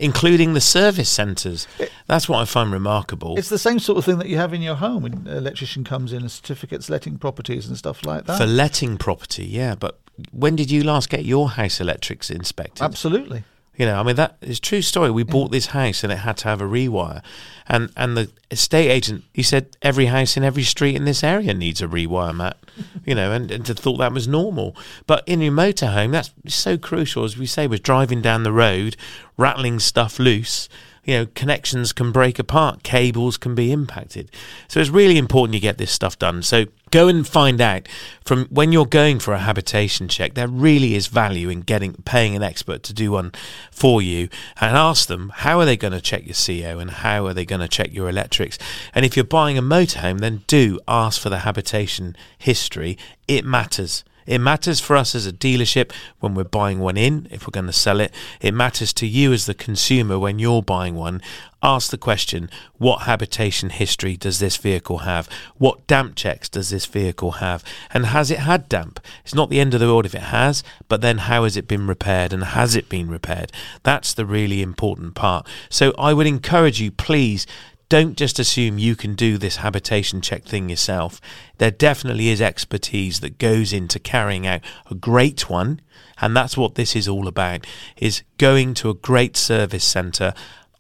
including 0.02 0.54
the 0.54 0.62
service 0.62 1.10
centres. 1.10 1.68
That's 2.08 2.28
what 2.28 2.40
I 2.40 2.46
find 2.46 2.72
remarkable. 2.72 3.38
It's 3.38 3.50
the 3.50 3.60
same 3.60 3.78
sort 3.78 4.00
of 4.00 4.06
thing 4.06 4.18
that 4.18 4.28
you 4.28 4.38
have 4.38 4.52
in 4.52 4.62
your 4.62 4.76
home 4.76 5.04
when 5.04 5.14
an 5.14 5.28
electrician 5.28 5.84
comes 5.84 6.12
in 6.12 6.22
and 6.22 6.32
certificates 6.32 6.90
letting 6.90 7.20
properties 7.20 7.68
and 7.68 7.78
stuff 7.78 8.04
like 8.04 8.26
that. 8.26 8.38
For 8.40 8.48
letting 8.48 8.98
property, 8.98 9.46
yeah. 9.46 9.76
But 9.76 10.00
when 10.32 10.56
did 10.56 10.72
you 10.72 10.84
last 10.84 11.10
get 11.10 11.24
your 11.24 11.52
house 11.52 11.80
electrics 11.80 12.30
inspected? 12.30 12.82
Absolutely. 12.82 13.44
You 13.76 13.86
know, 13.86 14.00
I 14.00 14.04
mean 14.04 14.18
that 14.18 14.38
is 14.42 14.60
true 14.60 14.82
story. 14.82 15.12
We 15.12 15.24
mm. 15.24 15.32
bought 15.32 15.52
this 15.52 15.68
house 15.68 16.04
and 16.04 16.12
it 16.12 16.18
had 16.18 16.38
to 16.38 16.50
have 16.50 16.62
a 16.62 16.66
rewire, 16.66 17.24
and 17.68 17.92
and 17.96 18.18
the 18.18 18.30
estate 18.52 18.90
agent 18.90 19.24
he 19.34 19.44
said 19.44 19.78
every 19.82 20.08
house 20.08 20.36
in 20.36 20.44
every 20.44 20.64
street 20.64 20.96
in 20.96 21.06
this 21.06 21.24
area 21.24 21.54
needs 21.54 21.82
a 21.82 21.88
rewire, 21.88 22.36
Matt. 22.36 22.58
you 23.06 23.16
know, 23.16 23.32
and, 23.32 23.50
and 23.52 23.66
to 23.66 23.74
thought 23.74 23.98
that 23.98 24.14
was 24.14 24.28
normal. 24.28 24.76
But 25.08 25.24
in 25.28 25.42
your 25.42 25.54
motorhome, 25.54 26.12
that's 26.12 26.32
so 26.48 26.78
crucial. 26.78 27.24
As 27.24 27.38
we 27.38 27.46
say, 27.46 27.68
was 27.68 27.80
driving 27.80 28.22
down 28.22 28.44
the 28.44 28.52
road, 28.52 28.98
rattling 29.38 29.80
stuff 29.80 30.20
loose 30.20 30.70
you 31.04 31.16
know, 31.16 31.26
connections 31.34 31.94
can 31.94 32.12
break 32.12 32.38
apart, 32.38 32.84
cables 32.84 33.38
can 33.38 33.56
be 33.56 33.72
impacted. 33.72 34.30
So 34.68 34.80
it's 34.80 34.90
really 34.90 35.18
important 35.18 35.56
you 35.56 35.60
get 35.60 35.78
this 35.78 35.92
stuff 35.92 36.20
done. 36.20 36.44
So 36.44 36.66
go 36.92 37.08
and 37.08 37.28
find 37.28 37.60
out 37.60 37.88
from 38.24 38.46
when 38.48 38.72
you're 38.72 38.86
going 38.86 39.20
for 39.20 39.34
a 39.34 39.40
habitation 39.40 40.08
check, 40.08 40.34
there 40.34 40.48
really 40.48 40.96
is 40.96 41.08
value 41.08 41.50
in 41.50 41.62
getting 41.62 41.94
paying 42.06 42.36
an 42.36 42.44
expert 42.44 42.84
to 42.84 42.94
do 42.94 43.12
one 43.12 43.32
for 43.72 44.02
you 44.02 44.30
and 44.60 44.76
ask 44.76 45.08
them 45.08 45.32
how 45.36 45.60
are 45.60 45.66
they 45.66 45.78
going 45.78 45.94
to 45.94 46.02
check 46.02 46.24
your 46.26 46.36
CO 46.36 46.80
and 46.80 46.92
how 46.92 47.26
are 47.26 47.34
they 47.34 47.46
going 47.46 47.62
to 47.62 47.68
check 47.68 47.94
your 47.94 48.10
electrics. 48.10 48.58
And 48.94 49.06
if 49.06 49.16
you're 49.16 49.26
buying 49.26 49.58
a 49.58 49.62
motorhome, 49.62 50.20
then 50.20 50.44
do 50.48 50.80
ask 50.88 51.20
for 51.20 51.30
the 51.30 51.40
habitation 51.40 52.16
history. 52.38 52.98
It 53.28 53.46
matters. 53.46 54.04
It 54.32 54.40
matters 54.40 54.80
for 54.80 54.96
us 54.96 55.14
as 55.14 55.28
a 55.28 55.34
dealership 55.34 55.92
when 56.22 56.36
we're 56.36 56.46
buying 56.46 56.80
one 56.80 56.96
in, 56.96 57.28
if 57.32 57.46
we're 57.46 57.52
going 57.52 57.66
to 57.66 57.74
sell 57.74 58.00
it. 58.00 58.14
It 58.40 58.54
matters 58.54 58.94
to 58.94 59.06
you 59.06 59.34
as 59.34 59.46
the 59.46 59.54
consumer 59.54 60.18
when 60.18 60.40
you're 60.40 60.64
buying 60.64 60.96
one. 60.96 61.22
Ask 61.62 61.92
the 61.92 61.98
question 61.98 62.50
what 62.78 63.02
habitation 63.02 63.72
history 63.72 64.16
does 64.16 64.40
this 64.40 64.56
vehicle 64.56 65.00
have? 65.00 65.28
What 65.58 65.86
damp 65.86 66.16
checks 66.16 66.48
does 66.48 66.70
this 66.70 66.86
vehicle 66.86 67.32
have? 67.32 67.62
And 67.94 68.06
has 68.06 68.32
it 68.32 68.40
had 68.40 68.70
damp? 68.70 69.02
It's 69.26 69.36
not 69.36 69.50
the 69.50 69.60
end 69.60 69.74
of 69.74 69.82
the 69.82 69.88
world 69.88 70.06
if 70.06 70.16
it 70.16 70.22
has, 70.22 70.64
but 70.88 71.02
then 71.02 71.18
how 71.18 71.44
has 71.44 71.58
it 71.58 71.68
been 71.68 71.86
repaired 71.86 72.32
and 72.32 72.46
has 72.46 72.74
it 72.74 72.88
been 72.88 73.10
repaired? 73.10 73.52
That's 73.84 74.14
the 74.14 74.26
really 74.26 74.62
important 74.62 75.14
part. 75.14 75.46
So 75.70 75.94
I 76.00 76.14
would 76.14 76.26
encourage 76.26 76.80
you, 76.80 76.90
please 76.90 77.46
don't 77.92 78.16
just 78.18 78.40
assume 78.40 78.78
you 78.78 78.96
can 78.96 79.16
do 79.16 79.38
this 79.38 79.58
habitation 79.58 80.22
check 80.22 80.46
thing 80.46 80.70
yourself. 80.70 81.20
There 81.58 81.72
definitely 81.72 82.30
is 82.30 82.42
expertise 82.42 83.20
that 83.20 83.38
goes 83.38 83.74
into 83.74 84.00
carrying 84.00 84.48
out 84.48 84.62
a 84.90 84.96
great 84.96 85.50
one, 85.50 85.82
and 86.22 86.34
that's 86.34 86.56
what 86.56 86.76
this 86.76 86.96
is 86.96 87.10
all 87.10 87.28
about 87.28 87.68
is 87.98 88.24
going 88.38 88.76
to 88.76 88.90
a 88.90 88.94
great 88.94 89.36
service 89.36 89.84
centre, 89.84 90.34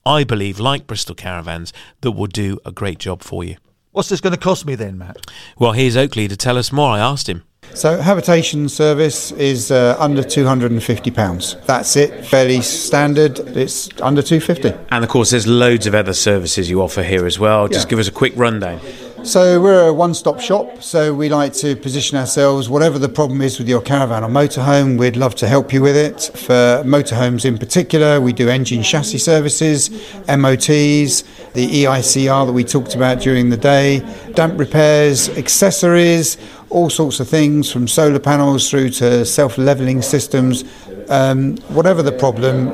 I 0.05 0.23
believe 0.23 0.57
like 0.57 0.87
Bristol 0.87 1.13
Caravans 1.13 1.73
that 1.99 2.11
will 2.11 2.27
do 2.27 2.59
a 2.63 2.71
great 2.71 2.99
job 2.99 3.23
for 3.23 3.43
you. 3.43 3.57
What's 3.91 4.07
this 4.07 4.21
going 4.21 4.33
to 4.33 4.39
cost 4.39 4.65
me 4.65 4.75
then, 4.75 4.97
Matt? 4.97 5.17
Well, 5.59 5.73
here's 5.73 5.97
Oakleigh 5.97 6.29
to 6.29 6.37
tell 6.37 6.57
us 6.57 6.71
more. 6.71 6.91
I 6.91 6.99
asked 6.99 7.27
him. 7.27 7.43
So, 7.73 8.01
habitation 8.01 8.67
service 8.67 9.31
is 9.33 9.71
uh, 9.71 9.95
under 9.97 10.23
£250. 10.23 11.65
That's 11.65 11.95
it, 11.95 12.25
fairly 12.25 12.61
standard. 12.61 13.39
It's 13.39 13.87
under 14.01 14.21
250 14.21 14.77
And 14.91 15.03
of 15.05 15.09
course, 15.09 15.29
there's 15.31 15.47
loads 15.47 15.87
of 15.87 15.95
other 15.95 16.13
services 16.13 16.69
you 16.69 16.81
offer 16.81 17.01
here 17.01 17.25
as 17.25 17.39
well. 17.39 17.67
Just 17.69 17.85
Yeah. 17.87 17.91
give 17.91 17.99
us 17.99 18.07
a 18.09 18.11
quick 18.11 18.33
rundown. 18.35 18.81
So 19.23 19.61
we're 19.61 19.87
a 19.87 19.93
one-stop 19.93 20.39
shop. 20.39 20.81
So 20.81 21.13
we 21.13 21.29
like 21.29 21.53
to 21.53 21.75
position 21.75 22.17
ourselves. 22.17 22.69
Whatever 22.69 22.97
the 22.97 23.07
problem 23.07 23.41
is 23.41 23.59
with 23.59 23.69
your 23.69 23.79
caravan 23.79 24.23
or 24.23 24.29
motorhome, 24.29 24.97
we'd 24.97 25.15
love 25.15 25.35
to 25.35 25.47
help 25.47 25.71
you 25.71 25.83
with 25.83 25.95
it. 25.95 26.31
For 26.35 26.83
motorhomes 26.83 27.45
in 27.45 27.59
particular, 27.59 28.19
we 28.19 28.33
do 28.33 28.49
engine 28.49 28.81
chassis 28.81 29.19
services, 29.19 29.91
MOTs, 30.27 31.21
the 31.53 31.67
EICR 31.67 32.47
that 32.47 32.51
we 32.51 32.63
talked 32.63 32.95
about 32.95 33.19
during 33.19 33.51
the 33.51 33.57
day, 33.57 33.99
damp 34.33 34.59
repairs, 34.59 35.29
accessories, 35.37 36.37
all 36.71 36.89
sorts 36.89 37.19
of 37.19 37.29
things 37.29 37.71
from 37.71 37.87
solar 37.87 38.19
panels 38.19 38.71
through 38.71 38.89
to 38.89 39.23
self-leveling 39.23 40.01
systems. 40.01 40.63
Um, 41.09 41.57
whatever 41.69 42.01
the 42.01 42.11
problem, 42.11 42.69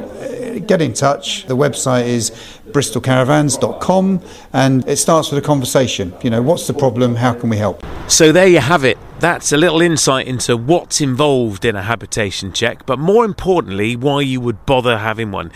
get 0.68 0.82
in 0.82 0.94
touch. 0.94 1.46
The 1.46 1.56
website 1.56 2.06
is 2.06 2.57
bristolcaravans.com 2.72 4.22
and 4.54 4.88
it 4.88 4.98
starts 4.98 5.32
with 5.32 5.44
a 5.44 5.46
conversation. 5.46 6.14
You 6.22 6.30
know, 6.30 6.42
what's 6.42 6.68
the 6.68 6.74
problem? 6.74 7.16
How 7.16 7.34
can 7.34 7.50
we 7.50 7.58
help? 7.58 7.84
So 8.08 8.32
there 8.32 8.48
you 8.48 8.60
have 8.60 8.84
it. 8.84 8.98
That's 9.20 9.52
a 9.52 9.58
little 9.58 9.82
insight 9.82 10.28
into 10.28 10.56
what's 10.56 11.02
involved 11.02 11.66
in 11.66 11.76
a 11.76 11.82
habitation 11.82 12.54
check, 12.54 12.86
but 12.86 13.00
more 13.00 13.26
importantly, 13.26 13.96
why 13.96 14.22
you 14.22 14.40
would 14.42 14.64
bother 14.68 15.00
having 15.00 15.32
one. 15.32 15.52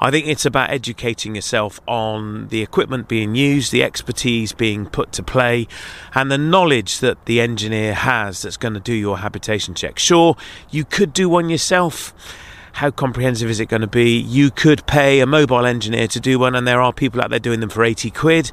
I 0.00 0.10
think 0.10 0.26
it's 0.26 0.44
about 0.44 0.68
educating 0.68 1.34
yourself 1.34 1.80
on 1.88 2.48
the 2.48 2.60
equipment 2.60 3.08
being 3.08 3.34
used, 3.34 3.72
the 3.72 3.82
expertise 3.82 4.52
being 4.52 4.84
put 4.84 5.12
to 5.12 5.22
play, 5.22 5.66
and 6.14 6.30
the 6.30 6.36
knowledge 6.36 7.00
that 7.00 7.24
the 7.24 7.40
engineer 7.40 7.94
has 7.94 8.42
that's 8.42 8.58
going 8.58 8.74
to 8.74 8.80
do 8.80 8.92
your 8.92 9.18
habitation 9.18 9.74
check. 9.74 9.98
Sure, 9.98 10.36
you 10.70 10.84
could 10.84 11.14
do 11.14 11.30
one 11.30 11.48
yourself. 11.48 12.12
How 12.76 12.90
comprehensive 12.90 13.48
is 13.48 13.58
it 13.58 13.70
going 13.70 13.80
to 13.80 13.86
be? 13.86 14.18
You 14.18 14.50
could 14.50 14.86
pay 14.86 15.20
a 15.20 15.26
mobile 15.26 15.64
engineer 15.64 16.08
to 16.08 16.20
do 16.20 16.38
one, 16.38 16.54
and 16.54 16.68
there 16.68 16.82
are 16.82 16.92
people 16.92 17.22
out 17.22 17.30
there 17.30 17.38
doing 17.38 17.60
them 17.60 17.70
for 17.70 17.82
80 17.82 18.10
quid. 18.10 18.50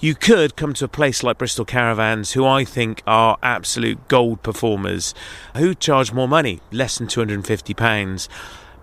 You 0.00 0.16
could 0.16 0.56
come 0.56 0.74
to 0.74 0.86
a 0.86 0.88
place 0.88 1.22
like 1.22 1.38
Bristol 1.38 1.64
Caravans, 1.64 2.32
who 2.32 2.44
I 2.44 2.64
think 2.64 3.00
are 3.06 3.38
absolute 3.44 4.08
gold 4.08 4.42
performers, 4.42 5.14
who 5.56 5.72
charge 5.72 6.12
more 6.12 6.26
money, 6.26 6.58
less 6.72 6.98
than 6.98 7.06
£250. 7.06 8.28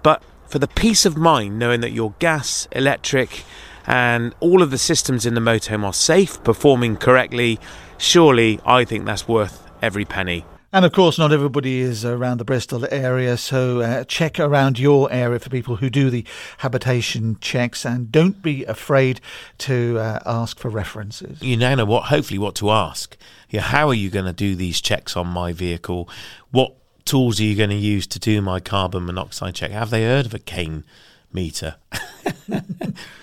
But 0.04 0.24
for 0.48 0.58
the 0.58 0.70
peace 0.70 1.06
of 1.06 1.18
mind 1.18 1.60
knowing 1.60 1.82
that 1.82 1.92
your 1.92 2.14
gas, 2.20 2.70
electric, 2.72 3.44
and 3.86 4.34
all 4.40 4.62
of 4.62 4.72
the 4.72 4.78
systems 4.78 5.26
in 5.26 5.34
the 5.34 5.42
motorhome 5.42 5.84
are 5.84 5.92
safe, 5.92 6.42
performing 6.46 6.96
correctly, 6.96 7.60
surely 7.98 8.62
I 8.66 8.86
think 8.86 9.04
that's 9.04 9.28
worth 9.28 9.70
every 9.82 10.06
penny. 10.06 10.46
And 10.74 10.84
of 10.84 10.92
course, 10.92 11.18
not 11.18 11.32
everybody 11.32 11.80
is 11.80 12.04
around 12.04 12.40
the 12.40 12.46
Bristol 12.46 12.86
area, 12.92 13.38
so 13.38 13.80
uh, 13.80 14.04
check 14.04 14.38
around 14.38 14.78
your 14.78 15.10
area 15.12 15.40
for 15.40 15.50
people 15.50 15.78
who 15.78 15.90
do 15.90 16.10
the 16.10 16.26
habitation 16.58 17.38
checks 17.40 17.86
and 17.86 18.12
don't 18.12 18.42
be 18.42 18.66
afraid 18.66 19.22
to 19.60 19.98
uh, 19.98 20.20
ask 20.26 20.60
for 20.60 20.70
references. 20.70 21.42
you 21.42 21.56
now 21.56 21.74
know 21.76 21.86
what 21.86 22.06
hopefully 22.06 22.38
what 22.38 22.54
to 22.56 22.70
ask. 22.70 23.16
Yeah 23.50 23.62
how 23.62 23.88
are 23.88 23.94
you 23.94 24.10
going 24.10 24.26
to 24.26 24.34
do 24.34 24.56
these 24.56 24.82
checks 24.82 25.16
on 25.16 25.28
my 25.28 25.54
vehicle? 25.54 26.10
What 26.52 26.76
tools 27.06 27.40
are 27.40 27.44
you 27.44 27.56
going 27.56 27.70
to 27.70 27.76
use 27.78 28.06
to 28.08 28.20
do 28.20 28.42
my 28.42 28.60
carbon 28.60 29.06
monoxide 29.06 29.56
check? 29.56 29.72
Have 29.72 29.90
they 29.90 30.04
heard 30.04 30.26
of 30.26 30.34
a 30.34 30.40
Kane 30.40 30.84
meter? 31.32 31.76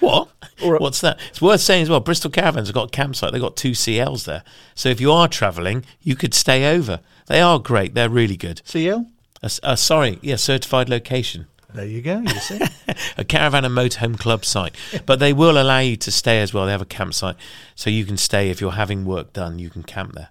What? 0.00 0.28
A- 0.62 0.68
what's 0.78 1.00
that? 1.00 1.18
It's 1.30 1.42
worth 1.42 1.60
saying 1.60 1.82
as 1.82 1.90
well 1.90 2.00
bristol 2.00 2.30
caravans 2.30 2.68
have 2.68 2.74
got 2.74 2.88
a 2.88 2.90
campsite 2.90 3.32
they've 3.32 3.40
got 3.40 3.56
two 3.56 3.72
cls 3.72 4.24
there. 4.24 4.44
So 4.74 4.88
if 4.88 5.00
you 5.00 5.10
are 5.12 5.28
travelling 5.28 5.84
you 6.00 6.14
could 6.16 6.32
stay 6.34 6.74
over 6.74 7.00
they 7.26 7.40
are 7.40 7.58
great 7.58 7.94
they're 7.94 8.08
really 8.08 8.36
good 8.36 8.60
CL? 8.64 9.06
uh, 9.42 9.48
uh, 9.62 9.76
sorry 9.76 10.18
yeah 10.22 10.36
certified 10.36 10.88
location 10.88 11.46
There 11.74 11.84
you 11.84 12.02
go, 12.02 12.20
you 12.20 12.28
see. 12.40 12.60
a 13.18 13.24
caravan 13.24 13.64
and 13.64 13.74
motorhome 13.74 14.16
club 14.16 14.44
site. 14.44 14.76
But 15.06 15.18
they 15.18 15.32
will 15.32 15.60
allow 15.60 15.80
you 15.80 15.96
to 15.96 16.12
stay 16.12 16.40
as 16.40 16.54
well. 16.54 16.66
They 16.66 16.70
have 16.70 16.80
a 16.80 16.86
campsite, 16.86 17.34
so 17.74 17.90
you 17.90 18.04
can 18.04 18.16
stay 18.16 18.48
if 18.50 18.60
you're 18.60 18.78
having 18.78 19.04
work 19.04 19.32
done. 19.32 19.58
You 19.58 19.70
can 19.70 19.82
camp 19.82 20.12
there. 20.12 20.28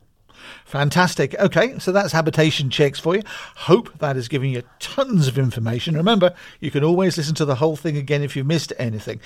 Fantastic. 0.66 1.36
Okay, 1.40 1.78
so 1.80 1.92
that's 1.92 2.12
habitation 2.14 2.70
checks 2.70 3.00
for 3.00 3.16
you. 3.16 3.24
Hope 3.56 3.98
that 4.00 4.18
is 4.18 4.28
giving 4.28 4.52
you 4.52 4.64
tons 4.80 5.28
of 5.28 5.38
information. 5.38 5.96
Remember, 5.96 6.34
you 6.60 6.72
can 6.72 6.84
always 6.84 7.18
listen 7.18 7.36
to 7.36 7.46
the 7.46 7.56
whole 7.56 7.76
thing 7.76 7.98
again 7.98 8.22
if 8.22 8.36
you 8.36 8.44
missed 8.44 8.74
anything. 8.78 9.20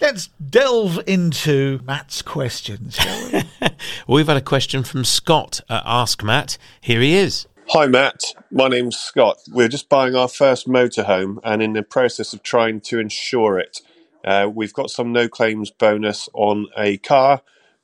Let's 0.00 0.28
delve 0.28 1.00
into 1.06 1.80
Matt's 1.84 2.22
questions, 2.22 2.96
shall 2.96 3.30
we? 3.32 3.68
We've 4.08 4.26
had 4.26 4.36
a 4.36 4.42
question 4.42 4.84
from 4.84 5.04
Scott 5.04 5.60
at 5.68 5.82
Ask 5.84 6.22
Matt. 6.22 6.58
Here 6.80 7.00
he 7.00 7.14
is. 7.14 7.46
Hi, 7.70 7.86
Matt. 7.86 8.22
My 8.50 8.68
name's 8.68 8.98
Scott. 8.98 9.38
We're 9.50 9.68
just 9.68 9.88
buying 9.88 10.14
our 10.14 10.28
first 10.28 10.68
motorhome 10.68 11.38
and 11.42 11.62
in 11.62 11.72
the 11.72 11.82
process 11.82 12.34
of 12.34 12.42
trying 12.42 12.82
to 12.82 12.98
insure 12.98 13.58
it. 13.58 13.80
Uh, 14.22 14.50
we've 14.52 14.72
got 14.72 14.90
some 14.90 15.12
no 15.12 15.28
claims 15.28 15.70
bonus 15.70 16.28
on 16.34 16.66
a 16.76 16.98
car, 16.98 17.40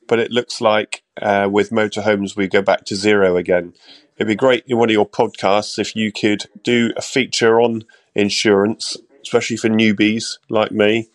but 0.07 0.18
it 0.18 0.31
looks 0.31 0.61
like 0.61 1.03
uh, 1.20 1.48
with 1.50 1.70
motorhomes 1.70 2.37
we 2.37 2.48
go 2.48 2.62
back 2.62 2.85
to 2.87 2.96
zero 2.96 3.37
again. 3.37 3.74
It'd 4.16 4.28
be 4.28 4.35
great 4.35 4.64
in 4.66 4.78
one 4.78 4.90
of 4.90 4.94
your 4.94 5.09
podcasts 5.09 5.78
if 5.78 5.96
you 5.96 6.12
could 6.12 6.44
do 6.62 6.92
a 6.96 7.02
feature 7.02 7.61
on 7.61 7.85
insurance, 8.14 8.96
especially 9.22 9.56
for 9.56 9.68
newbies 9.68 10.38
like 10.48 10.72
me, 10.72 11.09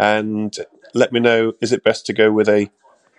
and 0.00 0.56
let 0.94 1.12
me 1.12 1.20
know 1.20 1.52
is 1.60 1.72
it 1.72 1.84
best 1.84 2.06
to 2.06 2.12
go 2.12 2.32
with 2.32 2.48
a 2.48 2.70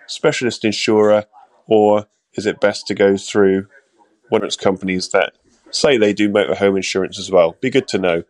specialist 0.06 0.64
insurer 0.64 1.26
or 1.66 2.06
is 2.34 2.46
it 2.46 2.60
best 2.60 2.86
to 2.88 2.94
go 2.94 3.16
through 3.16 3.66
one 4.28 4.42
of 4.42 4.46
its 4.46 4.56
companies 4.56 5.08
that 5.10 5.34
say 5.70 5.96
they 5.96 6.12
do 6.12 6.28
motorhome 6.28 6.76
insurance 6.76 7.18
as 7.18 7.30
well. 7.30 7.56
Be 7.60 7.70
good 7.70 7.88
to 7.88 7.98
know. 7.98 8.24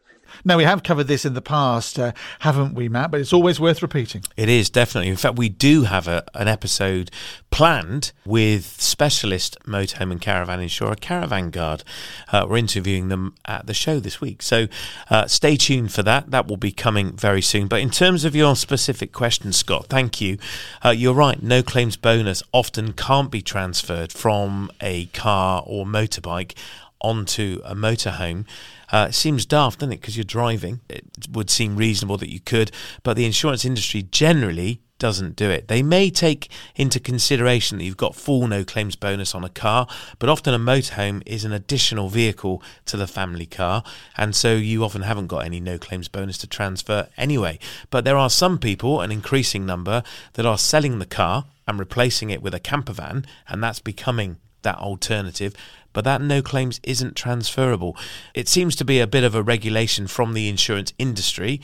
Now, 0.44 0.56
we 0.56 0.64
have 0.64 0.82
covered 0.82 1.06
this 1.06 1.24
in 1.24 1.34
the 1.34 1.42
past, 1.42 1.98
uh, 1.98 2.12
haven't 2.40 2.74
we, 2.74 2.88
Matt? 2.88 3.10
But 3.10 3.20
it's 3.20 3.32
always 3.32 3.60
worth 3.60 3.82
repeating. 3.82 4.24
It 4.36 4.48
is 4.48 4.70
definitely. 4.70 5.10
In 5.10 5.16
fact, 5.16 5.36
we 5.36 5.48
do 5.48 5.84
have 5.84 6.08
a, 6.08 6.24
an 6.34 6.48
episode 6.48 7.10
planned 7.50 8.12
with 8.24 8.64
specialist 8.80 9.58
motorhome 9.66 10.12
and 10.12 10.20
caravan 10.20 10.60
insurer 10.60 10.94
Caravan 10.94 11.50
Guard. 11.50 11.84
Uh, 12.32 12.46
we're 12.48 12.56
interviewing 12.56 13.08
them 13.08 13.34
at 13.44 13.66
the 13.66 13.74
show 13.74 14.00
this 14.00 14.20
week. 14.20 14.42
So 14.42 14.68
uh, 15.10 15.26
stay 15.26 15.56
tuned 15.56 15.92
for 15.92 16.02
that. 16.04 16.30
That 16.30 16.46
will 16.46 16.56
be 16.56 16.72
coming 16.72 17.16
very 17.16 17.42
soon. 17.42 17.66
But 17.68 17.80
in 17.80 17.90
terms 17.90 18.24
of 18.24 18.34
your 18.34 18.56
specific 18.56 19.12
question, 19.12 19.52
Scott, 19.52 19.86
thank 19.88 20.20
you. 20.20 20.38
Uh, 20.84 20.90
you're 20.90 21.14
right. 21.14 21.42
No 21.42 21.62
claims 21.62 21.96
bonus 21.96 22.42
often 22.52 22.92
can't 22.92 23.30
be 23.30 23.42
transferred 23.42 24.12
from 24.12 24.70
a 24.80 25.06
car 25.06 25.62
or 25.66 25.84
motorbike 25.84 26.54
onto 27.00 27.60
a 27.64 27.74
motorhome. 27.74 28.46
Uh, 28.92 29.06
it 29.08 29.14
seems 29.14 29.46
daft, 29.46 29.80
doesn't 29.80 29.92
it? 29.92 30.00
Because 30.00 30.16
you're 30.16 30.24
driving. 30.24 30.80
It 30.88 31.04
would 31.30 31.50
seem 31.50 31.76
reasonable 31.76 32.16
that 32.18 32.32
you 32.32 32.40
could, 32.40 32.70
but 33.02 33.16
the 33.16 33.24
insurance 33.24 33.64
industry 33.64 34.02
generally 34.02 34.80
doesn't 35.00 35.34
do 35.34 35.50
it. 35.50 35.66
They 35.66 35.82
may 35.82 36.10
take 36.10 36.48
into 36.76 37.00
consideration 37.00 37.78
that 37.78 37.84
you've 37.84 37.96
got 37.96 38.14
full 38.14 38.46
no 38.46 38.62
claims 38.62 38.94
bonus 38.94 39.34
on 39.34 39.42
a 39.42 39.48
car, 39.48 39.88
but 40.20 40.28
often 40.28 40.54
a 40.54 40.58
motorhome 40.58 41.22
is 41.26 41.44
an 41.44 41.52
additional 41.52 42.08
vehicle 42.08 42.62
to 42.86 42.96
the 42.96 43.08
family 43.08 43.46
car, 43.46 43.82
and 44.16 44.36
so 44.36 44.54
you 44.54 44.84
often 44.84 45.02
haven't 45.02 45.26
got 45.26 45.44
any 45.44 45.58
no 45.58 45.78
claims 45.78 46.06
bonus 46.06 46.38
to 46.38 46.46
transfer 46.46 47.08
anyway. 47.16 47.58
But 47.90 48.04
there 48.04 48.18
are 48.18 48.30
some 48.30 48.58
people, 48.58 49.00
an 49.00 49.10
increasing 49.10 49.66
number, 49.66 50.04
that 50.34 50.46
are 50.46 50.58
selling 50.58 51.00
the 51.00 51.06
car 51.06 51.46
and 51.66 51.78
replacing 51.78 52.30
it 52.30 52.42
with 52.42 52.54
a 52.54 52.60
camper 52.60 52.92
van, 52.92 53.26
and 53.48 53.62
that's 53.64 53.80
becoming 53.80 54.36
that 54.62 54.78
alternative, 54.78 55.54
but 55.92 56.04
that 56.04 56.20
no 56.20 56.42
claims 56.42 56.80
isn't 56.82 57.16
transferable. 57.16 57.96
It 58.34 58.48
seems 58.48 58.76
to 58.76 58.84
be 58.84 59.00
a 59.00 59.06
bit 59.06 59.24
of 59.24 59.34
a 59.34 59.42
regulation 59.42 60.06
from 60.06 60.34
the 60.34 60.48
insurance 60.48 60.92
industry, 60.98 61.60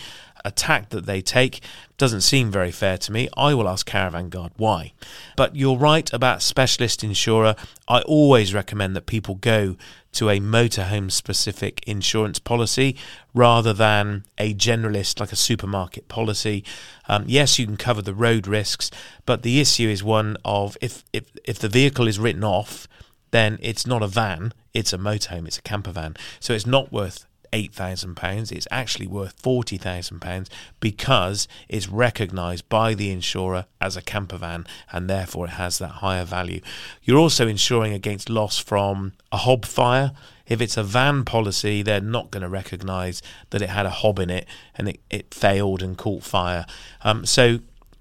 a 0.47 0.51
tack 0.53 0.91
that 0.91 1.07
they 1.07 1.21
take. 1.21 1.61
Doesn't 1.99 2.21
seem 2.21 2.51
very 2.51 2.71
fair 2.71 2.97
to 2.99 3.13
me. 3.13 3.29
I 3.37 3.53
will 3.53 3.69
ask 3.69 3.85
Caravan 3.85 4.29
Guard 4.29 4.53
why. 4.57 4.93
But 5.37 5.57
you're 5.57 5.77
right 5.77 6.11
about 6.13 6.41
specialist 6.41 7.03
insurer. 7.03 7.57
I 7.89 8.01
always 8.03 8.55
recommend 8.55 8.95
that 8.95 9.07
people 9.07 9.35
go 9.35 9.77
to 10.13 10.31
a 10.31 10.39
motorhome 10.39 11.11
specific 11.11 11.83
insurance 11.87 12.39
policy 12.39 12.97
rather 13.35 13.73
than 13.73 14.25
a 14.39 14.55
generalist 14.55 15.19
like 15.21 15.33
a 15.33 15.37
supermarket 15.37 16.07
policy. 16.09 16.65
Um, 17.09 17.25
yes, 17.27 17.59
you 17.59 17.67
can 17.67 17.77
cover 17.77 18.01
the 18.01 18.15
road 18.15 18.47
risks, 18.47 18.91
but 19.27 19.43
the 19.43 19.61
issue 19.61 19.89
is 19.89 20.05
one 20.05 20.37
of 20.45 20.79
if, 20.81 21.05
if, 21.13 21.25
if 21.45 21.59
the 21.59 21.69
vehicle 21.69 22.07
is 22.07 22.19
written 22.19 22.45
off, 22.45 22.87
then 23.33 23.59
it's 23.61 23.87
not 23.87 24.03
a 24.03 24.07
van, 24.07 24.53
it's 24.73 24.93
a 24.93 24.99
motorhome, 24.99 25.47
it's 25.47 25.59
a 25.59 25.63
camper 25.63 25.93
van. 25.93 26.17
So 26.41 26.55
it's 26.55 26.67
not 26.67 26.93
worth 26.93 27.27
£8,000, 27.53 28.53
it's 28.53 28.69
actually 28.71 29.07
worth 29.07 29.41
£40,000 29.43 30.49
because 30.81 31.49
it's 31.69 31.89
recognised 31.89 32.69
by 32.69 32.95
the 32.95 33.11
insurer 33.11 33.67
as 33.81 33.97
a 33.97 34.03
camper 34.03 34.37
van 34.37 34.67
and 34.93 35.09
therefore 35.09 35.47
it 35.47 35.51
has 35.51 35.79
that 35.79 35.89
higher 35.89 36.25
value. 36.25 36.61
You're 37.03 37.19
also 37.19 37.47
insuring 37.47 37.93
against 37.93 38.29
loss 38.29 38.59
from 38.59 39.13
a 39.33 39.39
hob 39.39 39.65
fire. 39.65 40.13
If 40.47 40.61
it's 40.61 40.77
a 40.77 40.83
van 40.83 41.25
policy, 41.25 41.83
they're 41.83 42.01
not 42.01 42.31
going 42.31 42.43
to 42.43 42.49
recognise 42.49 43.21
that 43.51 43.63
it 43.63 43.71
had 43.71 43.87
a 43.87 43.91
hob 43.91 44.19
in 44.19 44.31
it 44.31 44.47
and 44.77 44.89
it, 44.89 45.01
it 45.11 45.35
failed 45.35 45.83
and 45.83 45.99
caught 45.99 46.23
fire. 46.23 46.67
Um, 47.03 47.27
so 47.27 47.59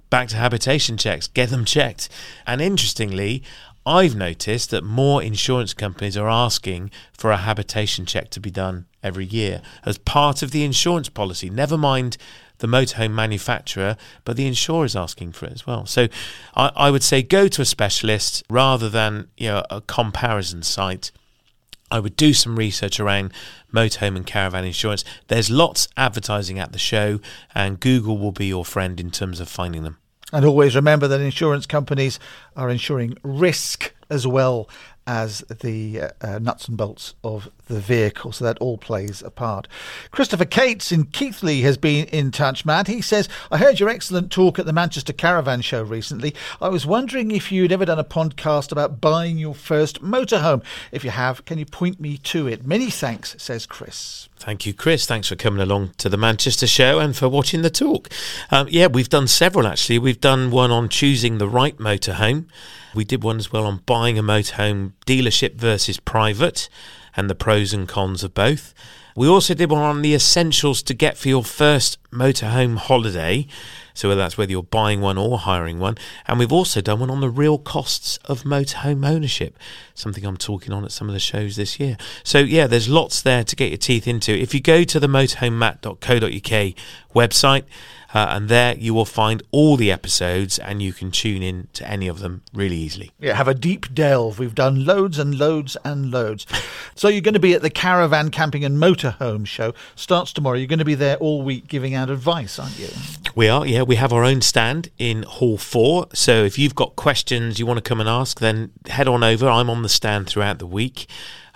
back 0.09 0.27
to 0.29 0.37
habitation 0.37 0.97
checks, 0.97 1.27
get 1.27 1.49
them 1.49 1.65
checked. 1.65 2.09
And 2.45 2.61
interestingly, 2.61 3.43
I've 3.85 4.15
noticed 4.15 4.71
that 4.71 4.83
more 4.83 5.21
insurance 5.21 5.73
companies 5.73 6.17
are 6.17 6.29
asking 6.29 6.89
for 7.13 7.31
a 7.31 7.37
habitation 7.37 8.05
check 8.05 8.29
to 8.31 8.39
be 8.39 8.49
done 8.49 8.87
every 9.03 9.25
year 9.25 9.61
as 9.85 9.99
part 9.99 10.41
of 10.41 10.49
the 10.49 10.63
insurance 10.63 11.07
policy. 11.07 11.51
Never 11.51 11.77
mind 11.77 12.17
the 12.57 12.67
motorhome 12.67 13.11
manufacturer, 13.11 13.95
but 14.23 14.37
the 14.37 14.47
insurer 14.47 14.85
is 14.85 14.95
asking 14.95 15.33
for 15.33 15.45
it 15.45 15.51
as 15.51 15.67
well. 15.67 15.85
So 15.85 16.07
I, 16.55 16.71
I 16.75 16.91
would 16.91 17.03
say 17.03 17.21
go 17.21 17.47
to 17.47 17.61
a 17.61 17.65
specialist 17.65 18.43
rather 18.49 18.89
than 18.89 19.27
you 19.37 19.49
know 19.49 19.63
a 19.69 19.81
comparison 19.81 20.63
site. 20.63 21.11
I 21.91 21.99
would 21.99 22.15
do 22.15 22.33
some 22.33 22.55
research 22.55 22.99
around 22.99 23.31
motorhome 23.71 24.15
and 24.15 24.25
caravan 24.25 24.65
insurance. 24.65 25.03
There's 25.27 25.51
lots 25.51 25.87
advertising 25.95 26.57
at 26.57 26.71
the 26.71 26.79
show, 26.79 27.19
and 27.53 27.79
Google 27.79 28.17
will 28.17 28.31
be 28.31 28.47
your 28.47 28.65
friend 28.65 28.99
in 28.99 29.11
terms 29.11 29.39
of 29.39 29.47
finding 29.47 29.83
them. 29.83 29.97
And 30.35 30.43
always 30.43 30.75
remember 30.75 31.07
that 31.07 31.21
insurance 31.21 31.65
companies 31.65 32.19
are 32.57 32.69
insuring 32.69 33.17
risk 33.23 33.93
as 34.09 34.27
well 34.27 34.67
as 35.07 35.39
the 35.61 36.01
uh, 36.01 36.09
uh, 36.21 36.39
nuts 36.39 36.67
and 36.67 36.77
bolts 36.77 37.13
of 37.23 37.49
the 37.67 37.79
vehicle. 37.79 38.31
So 38.31 38.43
that 38.45 38.57
all 38.59 38.77
plays 38.77 39.21
a 39.21 39.29
part. 39.29 39.67
Christopher 40.11 40.45
Cates 40.45 40.91
in 40.91 41.05
Keighley 41.05 41.61
has 41.61 41.77
been 41.77 42.05
in 42.07 42.31
touch, 42.31 42.65
Matt. 42.65 42.87
He 42.87 43.01
says, 43.01 43.29
I 43.51 43.57
heard 43.57 43.79
your 43.79 43.89
excellent 43.89 44.31
talk 44.31 44.57
at 44.59 44.65
the 44.65 44.73
Manchester 44.73 45.13
Caravan 45.13 45.61
Show 45.61 45.83
recently. 45.83 46.33
I 46.61 46.69
was 46.69 46.85
wondering 46.85 47.31
if 47.31 47.51
you'd 47.51 47.71
ever 47.71 47.85
done 47.85 47.99
a 47.99 48.03
podcast 48.03 48.71
about 48.71 48.99
buying 49.01 49.37
your 49.37 49.55
first 49.55 50.01
motorhome. 50.01 50.63
If 50.91 51.03
you 51.03 51.11
have, 51.11 51.45
can 51.45 51.57
you 51.57 51.65
point 51.65 51.99
me 51.99 52.17
to 52.17 52.47
it? 52.47 52.65
Many 52.65 52.89
thanks, 52.89 53.35
says 53.37 53.65
Chris. 53.65 54.29
Thank 54.37 54.65
you, 54.65 54.73
Chris. 54.73 55.05
Thanks 55.05 55.29
for 55.29 55.35
coming 55.35 55.61
along 55.61 55.91
to 55.97 56.09
the 56.09 56.17
Manchester 56.17 56.67
show 56.67 56.99
and 56.99 57.15
for 57.15 57.29
watching 57.29 57.61
the 57.61 57.69
talk. 57.69 58.09
Um, 58.51 58.67
yeah, 58.69 58.87
we've 58.87 59.09
done 59.09 59.27
several 59.27 59.65
actually. 59.65 59.99
We've 59.99 60.19
done 60.19 60.51
one 60.51 60.71
on 60.71 60.89
choosing 60.89 61.37
the 61.37 61.47
right 61.47 61.77
motorhome. 61.77 62.45
We 62.95 63.03
did 63.03 63.23
one 63.23 63.37
as 63.37 63.51
well 63.51 63.65
on 63.65 63.81
buying 63.85 64.17
a 64.17 64.23
motorhome 64.23 64.93
dealership 65.05 65.55
versus 65.55 65.99
private 65.99 66.69
and 67.15 67.29
the 67.29 67.35
pros 67.35 67.73
and 67.73 67.87
cons 67.87 68.23
of 68.23 68.33
both. 68.33 68.73
We 69.17 69.29
also 69.29 69.53
did 69.53 69.71
one 69.71 69.81
on 69.81 70.01
the 70.01 70.13
essentials 70.13 70.83
to 70.83 70.93
get 70.93 71.17
for 71.17 71.29
your 71.29 71.43
first 71.43 71.97
motorhome 72.11 72.75
holiday. 72.75 73.47
So 73.93 74.09
whether 74.09 74.19
that's 74.19 74.37
whether 74.37 74.51
you're 74.51 74.61
buying 74.61 74.99
one 74.99 75.17
or 75.17 75.37
hiring 75.37 75.79
one. 75.79 75.97
And 76.27 76.37
we've 76.37 76.51
also 76.51 76.81
done 76.81 76.99
one 76.99 77.09
on 77.09 77.21
the 77.21 77.29
real 77.29 77.57
costs 77.57 78.19
of 78.25 78.43
motorhome 78.43 79.07
ownership, 79.07 79.57
something 79.93 80.25
I'm 80.25 80.35
talking 80.35 80.73
on 80.73 80.83
at 80.83 80.91
some 80.91 81.07
of 81.07 81.13
the 81.13 81.19
shows 81.19 81.55
this 81.55 81.79
year. 81.79 81.95
So 82.25 82.39
yeah, 82.39 82.67
there's 82.67 82.89
lots 82.89 83.21
there 83.21 83.45
to 83.45 83.55
get 83.55 83.69
your 83.69 83.77
teeth 83.77 84.05
into. 84.05 84.33
If 84.33 84.53
you 84.53 84.59
go 84.59 84.83
to 84.83 84.99
the 84.99 85.07
motorhomematt.co.uk 85.07 86.75
website, 87.15 87.63
uh, 88.15 88.27
and 88.29 88.47
there 88.47 88.75
you 88.77 88.93
will 88.93 89.03
find 89.03 89.43
all 89.51 89.75
the 89.75 89.91
episodes 89.91 90.57
and 90.57 90.81
you 90.81 90.93
can 90.93 91.11
tune 91.11 91.43
in 91.43 91.67
to 91.73 91.85
any 91.85 92.07
of 92.07 92.19
them 92.19 92.41
really 92.53 92.77
easily. 92.77 93.11
Yeah, 93.19 93.33
have 93.33 93.49
a 93.49 93.53
deep 93.53 93.93
delve. 93.93 94.39
We've 94.39 94.55
done 94.55 94.85
loads 94.85 95.19
and 95.19 95.37
loads 95.37 95.75
and 95.83 96.11
loads. 96.11 96.47
so 96.95 97.09
you're 97.09 97.19
going 97.19 97.33
to 97.33 97.41
be 97.41 97.53
at 97.53 97.61
the 97.61 97.69
Caravan 97.69 98.31
Camping 98.31 98.63
and 98.63 98.77
Motorhome 98.77 99.45
show. 99.45 99.73
Starts 99.95 100.31
tomorrow. 100.31 100.55
You're 100.55 100.67
going 100.67 100.79
to 100.79 100.85
be 100.85 100.95
there 100.95 101.17
all 101.17 101.41
week 101.41 101.67
giving 101.67 101.93
out 101.93 102.09
advice, 102.09 102.57
aren't 102.57 102.79
you? 102.79 102.87
We 103.35 103.49
are, 103.49 103.67
yeah. 103.67 103.81
We 103.81 103.97
have 103.97 104.13
our 104.13 104.23
own 104.23 104.41
stand 104.41 104.91
in 104.97 105.23
Hall 105.23 105.57
4. 105.57 106.07
So 106.13 106.45
if 106.45 106.57
you've 106.57 106.75
got 106.75 106.95
questions 106.95 107.59
you 107.59 107.65
want 107.65 107.79
to 107.79 107.81
come 107.81 107.99
and 107.99 108.07
ask, 108.07 108.39
then 108.39 108.71
head 108.87 109.09
on 109.09 109.25
over. 109.25 109.49
I'm 109.49 109.69
on 109.69 109.81
the 109.81 109.89
stand 109.89 110.27
throughout 110.27 110.59
the 110.59 110.67
week. 110.67 111.07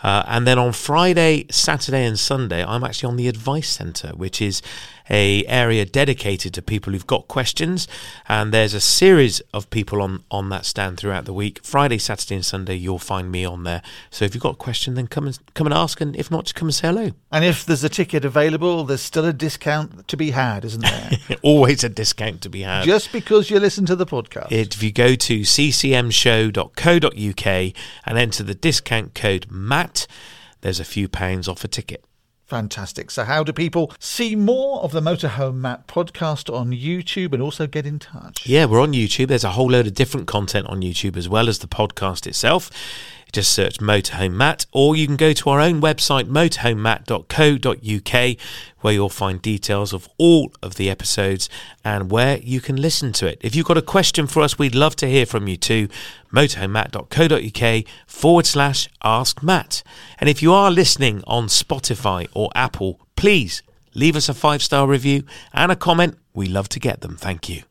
Uh, 0.02 0.24
and 0.28 0.48
then 0.48 0.58
on 0.58 0.72
Friday, 0.72 1.46
Saturday, 1.52 2.06
and 2.06 2.18
Sunday, 2.18 2.64
I'm 2.64 2.84
actually 2.84 3.08
on 3.08 3.18
the 3.18 3.28
Advice 3.28 3.70
Centre, 3.70 4.10
which 4.10 4.42
is 4.42 4.62
a 5.10 5.46
area 5.46 5.86
dedicated 5.86 6.54
to 6.54 6.62
people 6.62 6.94
who've 6.94 7.08
got 7.08 7.28
questions. 7.28 7.88
And 8.28 8.54
there's 8.54 8.74
a 8.74 8.82
series 8.82 9.42
of 9.54 9.70
people 9.70 10.02
on, 10.02 10.24
on 10.30 10.50
that 10.50 10.66
stand 10.66 10.98
throughout 10.98 11.26
the 11.26 11.34
week. 11.34 11.60
Friday, 11.64 11.98
Saturday, 11.98 12.36
and 12.36 12.46
Sunday, 12.46 12.76
you'll 12.76 13.00
find 13.00 13.32
me 13.32 13.44
on 13.46 13.64
there. 13.64 13.82
So 14.12 14.26
if 14.26 14.36
you've 14.36 14.44
got 14.44 14.54
a 14.54 14.58
question, 14.58 14.96
then 14.96 15.08
come 15.08 15.28
and 15.28 15.40
come 15.54 15.68
and 15.68 15.74
ask, 15.74 16.00
and 16.02 16.16
if 16.16 16.30
not, 16.30 16.46
just 16.46 16.56
come 16.56 16.68
and 16.68 16.76
say 16.76 16.88
hello. 16.88 17.12
And 17.32 17.44
if 17.46 17.66
there's 17.66 17.84
a 17.84 17.90
ticket 17.90 18.26
available, 18.26 18.84
there's 18.84 19.02
still 19.02 19.26
a 19.26 19.34
discount 19.34 20.08
to 20.08 20.18
be 20.18 20.32
had, 20.32 20.66
isn't 20.66 20.82
there? 20.82 21.12
Always 21.42 21.84
a 21.84 21.90
discount 21.90 22.42
to 22.42 22.50
be 22.50 22.62
had. 22.62 22.86
Just 22.86 23.12
because 23.12 23.50
you 23.50 23.60
listen 23.60 23.86
to 23.88 23.96
the 23.96 24.06
podcast. 24.06 24.52
If 24.52 24.84
you 24.84 24.92
go 24.92 25.16
to 25.16 25.42
ccmshow.co.uk 25.42 26.66
and 28.06 28.18
enter 28.18 28.44
the 28.44 28.56
discount 28.56 29.16
code 29.16 29.48
MATT, 29.50 30.08
there's 30.62 30.80
a 30.80 30.86
few 30.86 31.08
pounds 31.08 31.48
off 31.48 31.64
a 31.64 31.68
ticket. 31.68 32.04
Fantastic. 32.50 33.12
So, 33.12 33.26
how 33.26 33.44
do 33.44 33.54
people 33.54 33.94
see 34.00 34.36
more 34.36 34.82
of 34.82 34.92
the 34.92 35.02
Motorhome 35.02 35.58
Matt 35.58 35.86
podcast 35.86 36.52
on 36.52 36.72
YouTube 36.72 37.32
and 37.32 37.44
also 37.44 37.68
get 37.68 37.86
in 37.86 38.00
touch? 38.00 38.48
Yeah, 38.48 38.66
we're 38.66 38.82
on 38.82 38.94
YouTube. 38.94 39.28
There's 39.28 39.44
a 39.44 39.52
whole 39.52 39.70
load 39.70 39.86
of 39.86 39.94
different 39.94 40.26
content 40.26 40.66
on 40.66 40.82
YouTube 40.82 41.16
as 41.16 41.30
well 41.30 41.48
as 41.48 41.60
the 41.60 41.68
podcast 41.68 42.26
itself. 42.26 42.72
Just 43.32 43.54
search 43.54 43.80
Motorhome 43.80 44.34
Matt, 44.34 44.66
or 44.72 44.96
you 44.96 45.06
can 45.06 45.16
go 45.16 45.34
to 45.34 45.50
our 45.50 45.60
own 45.60 45.82
website, 45.82 46.26
motorhomematt.co.uk, 46.26 48.38
where 48.82 48.94
you'll 48.94 49.10
find 49.10 49.42
details 49.42 49.94
of 49.94 50.10
all 50.18 50.52
of 50.64 50.76
the 50.76 50.90
episodes 50.90 51.50
and 51.84 52.10
where 52.10 52.40
you 52.40 52.60
can 52.60 52.76
listen 52.76 53.12
to 53.14 53.28
it. 53.28 53.38
If 53.42 53.56
you've 53.56 53.68
got 53.68 53.78
a 53.78 53.84
question 53.84 54.26
for 54.26 54.42
us, 54.42 54.58
we'd 54.58 54.76
love 54.76 54.96
to 54.98 55.08
hear 55.08 55.26
from 55.26 55.48
you 55.48 55.58
too. 55.58 55.90
motorhomematt.co.uk 56.34 57.86
forward 58.08 58.46
slash 58.46 58.90
ask 59.04 59.44
Matt. 59.44 59.84
And 60.20 60.30
if 60.30 60.42
you 60.42 60.54
are 60.54 60.72
listening 60.72 61.24
on 61.28 61.48
Spotify 61.48 62.28
or 62.34 62.50
Apple, 62.56 63.00
please 63.16 63.62
leave 63.94 64.16
us 64.16 64.30
a 64.30 64.34
five 64.34 64.64
star 64.64 64.88
review 64.88 65.24
and 65.54 65.72
a 65.72 65.76
comment. 65.76 66.18
We 66.34 66.48
love 66.48 66.70
to 66.70 66.80
get 66.80 67.02
them. 67.02 67.16
Thank 67.16 67.50
you. 67.50 67.69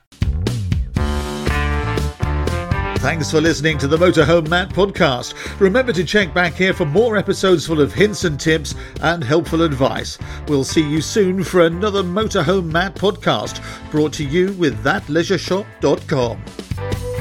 Thanks 2.99 3.31
for 3.31 3.41
listening 3.41 3.79
to 3.79 3.87
the 3.87 3.97
Motorhome 3.97 4.49
Matt 4.49 4.71
podcast. 4.71 5.61
Remember 5.61 5.93
to 5.93 6.03
check 6.03 6.35
back 6.35 6.55
here 6.55 6.75
for 6.75 6.85
more 6.85 7.17
episodes 7.17 7.65
full 7.65 7.81
of 7.81 7.95
hints 7.95 8.25
and 8.25 8.41
tips 8.41 8.75
and 9.03 9.23
helpful 9.23 9.63
advice. 9.63 10.19
We'll 10.49 10.65
see 10.65 10.83
you 10.83 11.01
soon 11.01 11.45
for 11.45 11.67
another 11.67 12.03
Motorhome 12.03 12.73
Matt 12.73 12.97
podcast 12.97 13.63
brought 13.93 14.13
to 14.15 14.25
you 14.25 14.53
with 14.55 14.83
thatleisureshop.com. 14.83 17.18